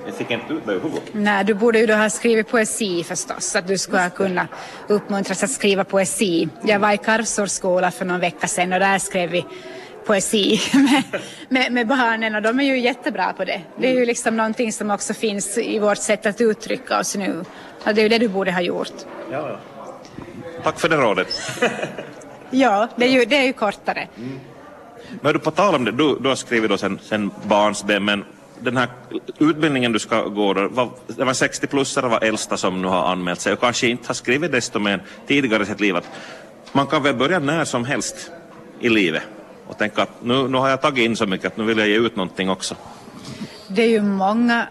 jag 0.06 0.14
fick 0.14 0.30
inte 0.30 0.52
ut 0.52 0.66
det 0.66 0.72
ur 0.72 0.80
huvudet. 0.80 1.02
Nej, 1.12 1.44
du 1.44 1.54
borde 1.54 1.78
ju 1.78 1.86
då 1.86 1.94
ha 1.94 2.10
skrivit 2.10 2.48
poesi 2.48 3.04
förstås, 3.04 3.56
att 3.56 3.68
du 3.68 3.78
skulle 3.78 4.10
kunna 4.10 4.48
uppmuntras 4.88 5.42
att 5.42 5.50
skriva 5.50 5.84
poesi. 5.84 6.48
Jag 6.62 6.78
var 6.78 6.92
i 6.92 6.98
Karvsårsskola 6.98 7.90
för 7.90 8.04
någon 8.04 8.20
vecka 8.20 8.46
sedan 8.46 8.72
och 8.72 8.80
där 8.80 8.98
skrev 8.98 9.30
vi 9.30 9.44
poesi 10.06 10.60
med, 10.74 11.02
med, 11.48 11.72
med, 11.72 11.86
barnen 11.86 12.34
och 12.34 12.42
de 12.42 12.60
är 12.60 12.64
ju 12.64 12.78
jättebra 12.78 13.32
på 13.32 13.44
det. 13.44 13.60
Det 13.78 13.88
är 13.88 13.94
ju 13.94 14.06
liksom 14.06 14.36
någonting 14.36 14.72
som 14.72 14.90
också 14.90 15.14
finns 15.14 15.58
i 15.58 15.78
vårt 15.78 15.98
sätt 15.98 16.26
att 16.26 16.40
uttrycka 16.40 16.98
oss 16.98 17.16
nu. 17.16 17.44
Och 17.84 17.94
det 17.94 18.00
är 18.00 18.02
ju 18.02 18.08
det 18.08 18.18
du 18.18 18.28
borde 18.28 18.52
ha 18.52 18.60
gjort. 18.60 18.92
Ja, 19.30 19.58
Tack 20.62 20.80
för 20.80 20.88
det 20.88 20.96
rådet. 20.96 21.40
ja, 22.50 22.88
det 22.96 23.04
är 23.04 23.08
ju, 23.08 23.24
det 23.24 23.36
är 23.36 23.44
ju 23.44 23.52
kortare. 23.52 24.08
Mm. 24.16 24.40
Men 25.20 25.32
du, 25.32 25.38
på 25.38 25.50
tal 25.50 25.74
om 25.74 25.84
det, 25.84 25.92
du, 25.92 26.18
du 26.20 26.28
har 26.28 26.36
skrivit 26.36 26.70
då 26.70 26.78
sen, 26.78 26.98
sen 27.02 27.30
barnsben, 27.44 28.04
men 28.04 28.24
den 28.60 28.76
här 28.76 28.88
utbildningen 29.38 29.92
du 29.92 29.98
ska 29.98 30.22
gå 30.22 30.54
då, 30.54 30.68
var, 30.68 30.90
det 31.06 31.24
var 31.24 31.32
60-plussare 31.32 32.08
var 32.08 32.24
äldsta 32.24 32.56
som 32.56 32.82
nu 32.82 32.88
har 32.88 33.04
anmält 33.12 33.40
sig 33.40 33.52
och 33.52 33.60
kanske 33.60 33.86
inte 33.86 34.06
har 34.06 34.14
skrivit 34.14 34.52
desto 34.52 34.78
mer 34.78 35.02
tidigare 35.26 35.62
i 35.62 35.66
sitt 35.66 35.80
liv. 35.80 35.96
Att 35.96 36.08
man 36.72 36.86
kan 36.86 37.02
väl 37.02 37.14
börja 37.14 37.38
när 37.38 37.64
som 37.64 37.84
helst 37.84 38.30
i 38.80 38.88
livet 38.88 39.22
och 39.70 39.78
tänka 39.78 40.02
att 40.02 40.22
nu, 40.22 40.48
nu 40.48 40.58
har 40.58 40.68
jag 40.68 40.82
tagit 40.82 41.04
in 41.04 41.16
så 41.16 41.26
mycket 41.26 41.46
att 41.46 41.56
nu 41.56 41.64
vill 41.64 41.78
jag 41.78 41.88
ge 41.88 41.98
ut 41.98 42.16
någonting 42.16 42.50
också. 42.50 42.74
Det 43.68 43.82
är 43.82 43.88
ju 43.88 44.02
många, 44.02 44.66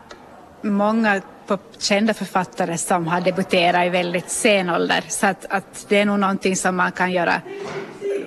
många 0.62 1.22
kända 1.78 2.14
författare 2.14 2.78
som 2.78 3.08
har 3.08 3.22
debuterat 3.22 3.86
i 3.86 3.90
väldigt 3.90 4.30
sen 4.30 4.70
ålder 4.70 5.04
så 5.08 5.28
att, 5.28 5.46
att 5.50 5.86
det 5.90 5.98
är 5.98 6.06
nog 6.06 6.20
någonting 6.20 6.56
som 6.56 6.76
man 6.76 6.92
kan 6.92 7.12
göra. 7.12 7.42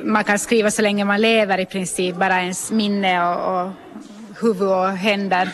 Man 0.04 0.24
kan 0.24 0.38
skriva 0.38 0.70
så 0.70 0.82
länge 0.82 1.04
man 1.04 1.20
lever 1.20 1.58
i 1.60 1.66
princip, 1.66 2.16
bara 2.16 2.40
ens 2.40 2.70
minne 2.70 3.26
och, 3.28 3.62
och 3.62 3.70
huvud 4.40 4.68
och 4.68 4.88
händer, 4.88 5.48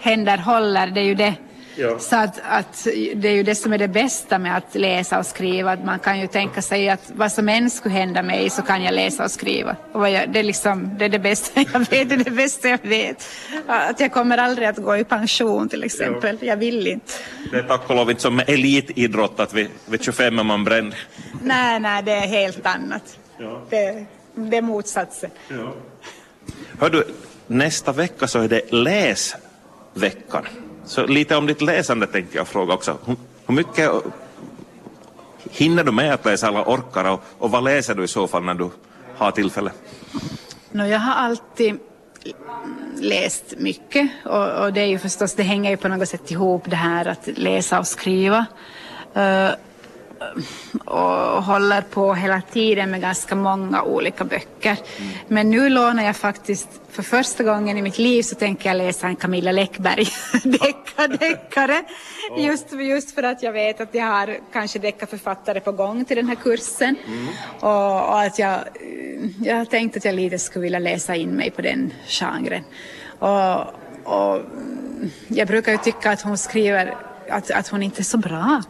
händer 0.00 0.38
håller. 0.38 0.86
Det 0.86 1.00
är 1.00 1.04
ju 1.04 1.14
det 1.14 1.34
Ja. 1.80 1.98
Så 1.98 2.16
att, 2.16 2.40
att, 2.44 2.84
det 3.14 3.28
är 3.28 3.32
ju 3.32 3.42
det 3.42 3.54
som 3.54 3.72
är 3.72 3.78
det 3.78 3.88
bästa 3.88 4.38
med 4.38 4.56
att 4.56 4.74
läsa 4.74 5.18
och 5.18 5.26
skriva. 5.26 5.72
Att 5.72 5.84
man 5.84 5.98
kan 5.98 6.20
ju 6.20 6.26
tänka 6.26 6.62
sig 6.62 6.88
att 6.88 7.12
vad 7.14 7.32
som 7.32 7.48
än 7.48 7.70
skulle 7.70 7.94
hända 7.94 8.22
mig 8.22 8.50
så 8.50 8.62
kan 8.62 8.82
jag 8.82 8.94
läsa 8.94 9.24
och 9.24 9.30
skriva. 9.30 9.76
Och 9.92 10.10
jag, 10.10 10.32
det, 10.32 10.38
är 10.38 10.42
liksom, 10.42 10.98
det 10.98 11.04
är 11.04 11.08
det 11.08 11.18
bästa 11.18 11.60
jag 11.72 11.78
vet. 11.78 12.08
Det 12.08 12.14
är 12.14 12.24
det 12.24 12.30
bästa 12.30 12.68
jag 12.68 12.78
vet. 12.82 13.24
Att 13.66 14.00
jag 14.00 14.12
kommer 14.12 14.38
aldrig 14.38 14.68
att 14.68 14.76
gå 14.76 14.96
i 14.96 15.04
pension 15.04 15.68
till 15.68 15.84
exempel. 15.84 16.38
Ja. 16.40 16.46
Jag 16.46 16.56
vill 16.56 16.86
inte. 16.86 17.12
Det 17.50 17.58
är 17.58 17.62
tack 17.62 17.90
och 17.90 17.96
lov 17.96 18.10
inte 18.10 18.22
som 18.22 18.38
elitidrott 18.38 19.40
att 19.40 19.54
vid, 19.54 19.68
vid 19.86 20.02
25 20.02 20.38
är 20.38 20.44
man 20.44 20.64
bränd. 20.64 20.94
Nej, 21.42 21.80
nej, 21.80 22.02
det 22.02 22.12
är 22.12 22.26
helt 22.26 22.66
annat. 22.66 23.18
Ja. 23.38 23.62
Det, 23.70 24.04
det 24.34 24.56
är 24.56 24.62
motsatsen. 24.62 25.30
Ja. 25.48 25.74
Hör 26.80 26.90
du, 26.90 27.04
nästa 27.46 27.92
vecka 27.92 28.26
så 28.26 28.38
är 28.38 28.48
det 28.48 28.72
läsveckan. 28.72 30.44
Så 30.84 31.06
lite 31.06 31.36
om 31.36 31.46
ditt 31.46 31.62
läsande 31.62 32.06
tänkte 32.06 32.36
jag 32.36 32.48
fråga 32.48 32.74
också. 32.74 32.96
Hur, 33.46 33.54
mycket 33.54 33.90
hinner 35.50 35.84
du 35.84 35.92
med 35.92 36.14
att 36.14 36.24
läsa 36.24 36.48
alla 36.48 36.64
orkar 36.64 37.04
och, 37.04 37.22
och 37.38 37.50
vad 37.50 37.64
läser 37.64 37.94
du 37.94 38.04
i 38.04 38.08
så 38.08 38.26
fall 38.26 38.44
när 38.44 38.54
du 38.54 38.70
har 39.16 39.30
tillfälle? 39.30 39.72
No, 40.70 40.86
jag 40.86 40.98
har 40.98 41.14
alltid 41.14 41.78
läst 43.00 43.54
mycket 43.58 44.10
och, 44.24 44.64
och, 44.64 44.72
det 44.72 44.80
är 44.80 44.86
ju 44.86 44.98
förstås, 44.98 45.34
det 45.34 45.42
hänger 45.42 45.70
ju 45.70 45.76
på 45.76 45.88
något 45.88 46.08
sätt 46.08 46.30
ihop 46.30 46.62
det 46.66 46.76
här 46.76 47.08
att 47.08 47.28
läsa 47.34 47.78
och 47.78 47.86
skriva. 47.86 48.46
Uh, 49.16 49.50
och 50.84 51.44
håller 51.44 51.82
på 51.82 52.14
hela 52.14 52.42
tiden 52.52 52.90
med 52.90 53.00
ganska 53.00 53.34
många 53.34 53.82
olika 53.82 54.24
böcker. 54.24 54.76
Mm. 54.98 55.10
Men 55.28 55.50
nu 55.50 55.68
lånar 55.68 56.04
jag 56.04 56.16
faktiskt, 56.16 56.68
för 56.90 57.02
första 57.02 57.44
gången 57.44 57.78
i 57.78 57.82
mitt 57.82 57.98
liv 57.98 58.22
så 58.22 58.34
tänker 58.34 58.68
jag 58.68 58.76
läsa 58.76 59.06
en 59.06 59.16
Camilla 59.16 59.52
Läckberg 59.52 60.06
deckardeckare. 60.44 61.84
Just, 62.38 62.72
just 62.72 63.14
för 63.14 63.22
att 63.22 63.42
jag 63.42 63.52
vet 63.52 63.80
att 63.80 63.94
jag 63.94 64.04
har 64.04 64.38
kanske 64.52 64.78
deckarförfattare 64.78 65.60
på 65.60 65.72
gång 65.72 66.04
till 66.04 66.16
den 66.16 66.28
här 66.28 66.34
kursen. 66.34 66.96
Mm. 67.06 67.26
Och, 67.60 68.08
och, 68.08 68.20
att 68.20 68.38
jag, 68.38 68.58
jag 69.38 69.56
har 69.56 69.64
tänkt 69.64 69.96
att 69.96 70.04
jag 70.04 70.14
lite 70.14 70.38
skulle 70.38 70.62
vilja 70.62 70.78
läsa 70.78 71.16
in 71.16 71.30
mig 71.30 71.50
på 71.50 71.62
den 71.62 71.92
genren. 72.06 72.64
Och, 73.18 73.60
och 74.04 74.42
jag 75.28 75.48
brukar 75.48 75.72
ju 75.72 75.78
tycka 75.78 76.10
att 76.10 76.22
hon 76.22 76.38
skriver 76.38 76.94
att, 77.28 77.50
att 77.50 77.68
hon 77.68 77.82
inte 77.82 78.02
är 78.02 78.04
så 78.04 78.18
bra. 78.18 78.62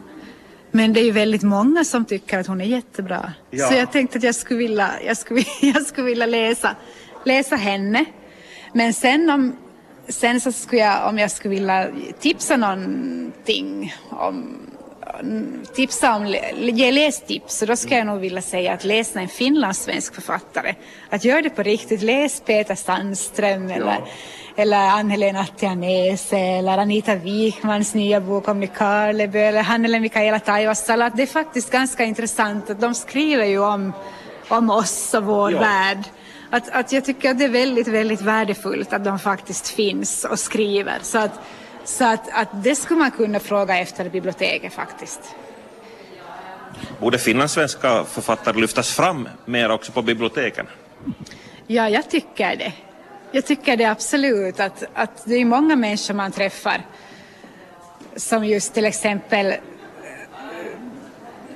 Men 0.71 0.93
det 0.93 0.99
är 0.99 1.03
ju 1.03 1.11
väldigt 1.11 1.43
många 1.43 1.83
som 1.83 2.05
tycker 2.05 2.39
att 2.39 2.47
hon 2.47 2.61
är 2.61 2.65
jättebra. 2.65 3.33
Ja. 3.49 3.67
Så 3.67 3.73
jag 3.75 3.91
tänkte 3.91 4.17
att 4.17 4.23
jag 4.23 4.35
skulle 4.35 4.57
vilja, 4.57 4.91
jag 5.05 5.17
skulle, 5.17 5.43
jag 5.61 5.85
skulle 5.85 6.07
vilja 6.07 6.25
läsa, 6.25 6.75
läsa 7.25 7.55
henne. 7.55 8.05
Men 8.73 8.93
sen 8.93 9.29
om, 9.29 9.55
sen 10.07 10.41
så 10.41 10.51
skulle 10.51 10.81
jag, 10.81 11.09
om 11.09 11.17
jag 11.17 11.31
skulle 11.31 11.55
vilja 11.55 11.87
tipsa 12.19 12.57
någonting 12.57 13.95
om, 14.09 14.57
tipsa 15.75 16.15
om, 16.15 16.35
ge 16.57 16.91
lästips, 16.91 17.61
och 17.61 17.67
då 17.67 17.75
ska 17.75 17.97
jag 17.97 18.07
nog 18.07 18.19
vilja 18.19 18.41
säga 18.41 18.73
att 18.73 18.83
läsa 18.83 19.19
en 19.19 19.27
finlandssvensk 19.27 20.15
författare. 20.15 20.75
Att 21.09 21.25
göra 21.25 21.41
det 21.41 21.49
på 21.49 21.63
riktigt, 21.63 22.01
läs 22.01 22.41
Peter 22.45 22.75
Sandström 22.75 23.71
eller, 23.71 23.97
eller 24.55 24.77
Ann-Helena 24.77 25.39
Attianese 25.39 26.37
eller 26.37 26.77
Anita 26.77 27.15
Wikmans 27.15 27.93
nya 27.93 28.19
bok 28.21 28.47
om 28.47 28.59
Nykarleby 28.59 29.39
eller 29.39 29.63
Hannele 29.63 29.99
Mikaela 29.99 30.39
Taivasala. 30.39 31.09
Det 31.09 31.23
är 31.23 31.27
faktiskt 31.27 31.71
ganska 31.71 32.03
intressant 32.03 32.69
att 32.69 32.81
de 32.81 32.93
skriver 32.95 33.45
ju 33.45 33.59
om, 33.59 33.93
om 34.47 34.69
oss 34.69 35.13
och 35.13 35.23
vår 35.23 35.51
Ja. 35.51 35.59
värld. 35.59 35.97
Att, 36.49 36.69
att 36.69 36.91
jag 36.91 37.05
tycker 37.05 37.31
att 37.31 37.39
det 37.39 37.45
är 37.45 37.49
väldigt, 37.49 37.87
väldigt 37.87 38.21
värdefullt 38.21 38.93
att 38.93 39.03
de 39.05 39.19
faktiskt 39.19 39.67
finns 39.67 40.25
och 40.25 40.39
skriver. 40.39 40.99
Så 41.01 41.17
att, 41.17 41.39
så 41.83 42.05
att, 42.05 42.29
att 42.33 42.63
det 42.63 42.75
skulle 42.75 42.99
man 42.99 43.11
kunna 43.11 43.39
fråga 43.39 43.77
efter 43.77 44.09
biblioteket 44.09 44.73
faktiskt. 44.73 45.35
Borde 46.99 47.17
finlandssvenska 47.17 48.03
författare 48.03 48.61
lyftas 48.61 48.91
fram 48.95 49.29
mer 49.45 49.71
också 49.71 49.91
på 49.91 50.01
biblioteken? 50.01 50.67
Ja, 51.67 51.89
jag 51.89 52.09
tycker 52.09 52.55
det. 52.55 52.73
Jag 53.33 53.45
tycker 53.45 53.77
det 53.77 53.85
absolut. 53.85 54.59
Att, 54.59 54.83
att 54.93 55.25
det 55.25 55.35
är 55.35 55.45
många 55.45 55.75
människor 55.75 56.13
man 56.13 56.31
träffar 56.31 56.81
som 58.15 58.45
just 58.45 58.73
till 58.73 58.85
exempel 58.85 59.47
eh, 59.47 59.57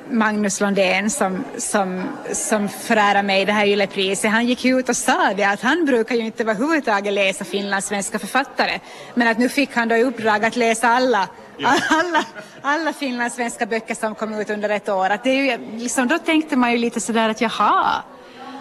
Magnus 0.10 0.62
Lundén 0.62 1.10
som, 1.10 1.44
som, 1.58 2.04
som 2.32 2.70
förärar 2.70 3.24
mig 3.24 3.46
det 3.46 3.52
här 3.52 3.68
yllepriset. 3.68 4.32
Han 4.32 4.46
gick 4.46 4.66
ut 4.66 4.90
och 4.90 4.98
sa 4.98 5.34
det 5.34 5.44
att 5.44 5.62
han 5.62 5.86
brukar 5.86 6.16
ju 6.16 6.22
inte 6.22 6.44
överhuvudtaget 6.44 7.14
läsa 7.14 7.46
finlandssvenska 7.46 8.20
författare. 8.20 8.80
Men 9.14 9.28
att 9.28 9.38
nu 9.38 9.50
fick 9.50 9.76
han 9.76 9.88
då 9.88 9.96
i 9.96 10.04
uppdrag 10.04 10.46
att 10.46 10.56
läsa 10.56 10.88
alla, 10.88 11.30
alla, 11.90 12.26
alla 12.62 12.94
finlandssvenska 12.94 13.66
böcker 13.66 13.96
som 13.96 14.16
kom 14.16 14.34
ut 14.34 14.50
under 14.50 14.70
ett 14.70 14.90
år. 14.90 15.10
Att 15.10 15.24
det 15.24 15.30
är 15.30 15.58
ju, 15.58 15.78
liksom, 15.78 16.08
då 16.08 16.18
tänkte 16.18 16.56
man 16.56 16.72
ju 16.72 16.78
lite 16.78 17.00
sådär 17.00 17.30
att 17.30 17.42
jaha, 17.42 18.04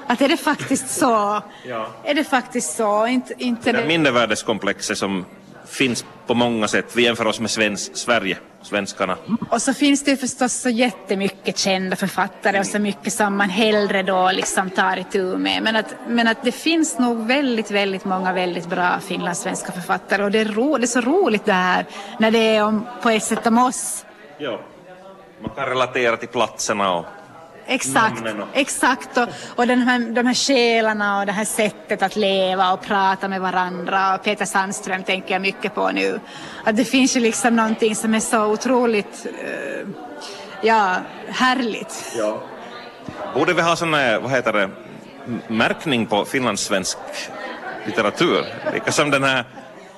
att 0.06 0.20
är 0.20 0.28
det 0.28 0.36
faktiskt 0.36 0.90
så? 0.90 1.42
Ja. 1.66 1.86
Är 2.04 2.14
det 2.14 2.24
faktiskt 2.24 2.76
så? 2.76 3.06
Inte, 3.06 3.34
inte 3.38 3.72
Det 3.72 3.80
det. 3.80 3.86
mindervärdeskomplexet 3.86 4.98
som 4.98 5.24
finns 5.66 6.04
på 6.26 6.34
många 6.34 6.68
sätt. 6.68 6.96
Vi 6.96 7.02
jämför 7.02 7.26
oss 7.26 7.40
med 7.40 7.50
svensk, 7.50 7.96
Sverige, 7.96 8.38
svenskarna. 8.62 9.16
Och 9.50 9.62
så 9.62 9.74
finns 9.74 10.04
det 10.04 10.10
ju 10.10 10.16
förstås 10.16 10.52
så 10.52 10.68
jättemycket 10.68 11.58
kända 11.58 11.96
författare 11.96 12.58
och 12.58 12.66
så 12.66 12.78
mycket 12.78 13.12
som 13.12 13.36
man 13.36 13.50
hellre 13.50 14.02
då 14.02 14.30
liksom 14.30 14.70
tar 14.70 14.96
itu 14.96 15.38
med. 15.38 15.62
Men 15.62 15.76
att, 15.76 15.94
men 16.08 16.28
att 16.28 16.42
det 16.44 16.52
finns 16.52 16.98
nog 16.98 17.26
väldigt, 17.26 17.70
väldigt 17.70 18.04
många 18.04 18.32
väldigt 18.32 18.66
bra 18.66 19.00
finlandssvenska 19.00 19.72
författare 19.72 20.24
och 20.24 20.30
det 20.30 20.38
är, 20.38 20.44
ro, 20.44 20.78
det 20.78 20.84
är 20.84 20.86
så 20.86 21.00
roligt 21.00 21.44
det 21.44 21.52
här 21.52 21.86
när 22.18 22.30
det 22.30 22.56
är 22.56 22.64
om, 22.64 22.86
på 23.02 23.10
ett 23.10 23.24
sätt 23.24 23.46
om 23.46 23.58
oss. 23.58 24.04
Ja. 24.38 24.60
Man 25.40 25.50
kan 25.50 25.66
relatera 25.66 26.16
till 26.16 26.28
platserna 26.28 26.92
och 26.94 27.04
Exakt, 27.66 28.22
och- 28.22 28.48
exakt. 28.52 29.16
Och, 29.16 29.28
och 29.56 29.66
den 29.66 29.80
här, 29.80 29.98
de 29.98 30.26
här 30.26 30.34
själarna 30.34 31.18
och 31.20 31.26
det 31.26 31.32
här 31.32 31.44
sättet 31.44 32.02
att 32.02 32.16
leva 32.16 32.72
och 32.72 32.82
prata 32.82 33.28
med 33.28 33.40
varandra. 33.40 34.14
Och 34.14 34.22
Peter 34.24 34.44
Sandström 34.44 35.02
tänker 35.02 35.34
jag 35.34 35.42
mycket 35.42 35.74
på 35.74 35.90
nu. 35.90 36.20
Att 36.64 36.76
det 36.76 36.84
finns 36.84 37.16
ju 37.16 37.20
liksom 37.20 37.56
någonting 37.56 37.96
som 37.96 38.14
är 38.14 38.20
så 38.20 38.46
otroligt 38.46 39.26
eh, 39.44 39.88
ja, 40.62 40.96
härligt. 41.28 42.14
Ja. 42.18 42.42
Borde 43.34 43.54
vi 43.54 43.62
ha 43.62 43.76
sån 43.76 43.90
vad 43.90 44.30
heter 44.30 44.52
det, 44.52 44.70
märkning 45.48 46.06
på 46.06 46.24
finlandssvensk 46.24 46.98
litteratur? 47.86 48.44
Lika 48.72 48.92
som 48.92 49.10
den 49.10 49.24
här 49.24 49.44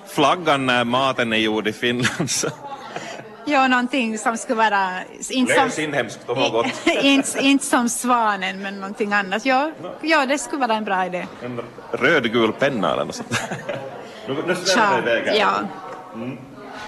flaggan 0.08 0.66
när 0.66 0.84
maten 0.84 1.32
är 1.32 1.36
gjord 1.36 1.66
i 1.68 1.72
Finland. 1.72 2.30
Ja, 3.48 3.68
någonting 3.68 4.18
som 4.18 4.36
skulle 4.36 4.56
vara... 4.56 4.90
Inte 5.30 5.54
som, 5.54 5.64
Läs 5.64 5.78
inhemskt 5.78 6.26
ha 6.26 6.48
gott. 6.48 6.66
inte, 7.02 7.38
inte 7.40 7.64
som 7.64 7.88
svanen, 7.88 8.62
men 8.62 8.80
någonting 8.80 9.12
annat. 9.12 9.46
Ja, 9.46 9.70
ja, 10.02 10.26
det 10.26 10.38
skulle 10.38 10.66
vara 10.66 10.76
en 10.76 10.84
bra 10.84 11.06
idé. 11.06 11.26
En 11.44 11.60
rödgul 11.92 12.52
penna 12.52 12.92
eller 12.92 13.04
något 13.04 13.14
sånt. 13.14 13.40
Nu, 14.28 14.36
nu 14.46 14.54
svävar 14.54 15.02
det 15.02 15.18
iväg 15.18 15.36
ja. 15.36 15.60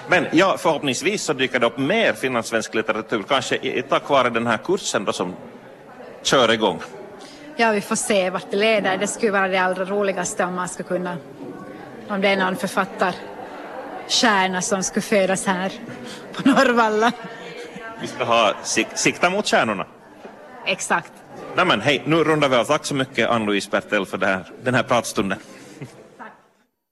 Men 0.09 0.27
ja, 0.33 0.57
förhoppningsvis 0.59 1.23
så 1.23 1.33
dyker 1.33 1.59
det 1.59 1.67
upp 1.67 1.79
mer 1.79 2.13
finlandssvensk 2.13 2.75
litteratur, 2.75 3.23
kanske 3.29 3.83
tack 3.83 4.09
vare 4.09 4.31
den 4.31 4.47
här 4.47 4.57
kursen 4.57 5.05
då 5.05 5.13
som 5.13 5.35
kör 6.23 6.53
igång. 6.53 6.81
ja, 7.57 7.71
vi 7.71 7.81
får 7.81 7.97
se 7.97 8.31
vart 8.31 8.51
det 8.51 8.57
leder. 8.57 8.97
Det 8.97 9.07
skulle 9.07 9.33
vara 9.33 9.49
det 9.49 9.59
allra 9.59 9.85
roligaste 9.85 10.45
om 10.45 10.55
man 10.55 10.69
skulle 10.69 10.89
kunna... 10.89 11.17
Om 12.09 12.21
det 12.21 12.29
är 12.29 12.37
någon 12.37 12.57
författarstjärna 14.09 14.63
som 14.63 14.83
skulle 14.83 15.03
födas 15.03 15.47
här 15.47 15.73
på 16.35 16.49
Norrvalla. 16.49 17.13
Vi 18.01 18.07
ska 18.07 18.25
ha 18.25 18.55
sik- 18.63 18.97
sikta 18.97 19.31
mot 19.31 19.47
stjärnorna. 19.49 19.87
Exakt. 20.67 21.13
Nej 21.57 21.67
men 21.67 21.81
hej, 21.81 22.03
nu 22.07 22.17
rundar 22.25 22.49
vi 22.49 22.57
av. 22.57 22.65
Tack 22.65 22.85
så 22.87 22.95
mycket 22.95 23.29
Ann-Louise 23.31 23.71
Bertel 23.71 24.07
för 24.07 24.19
här, 24.27 24.45
den 24.65 24.75
här 24.75 24.83
pratstunden. 24.83 25.39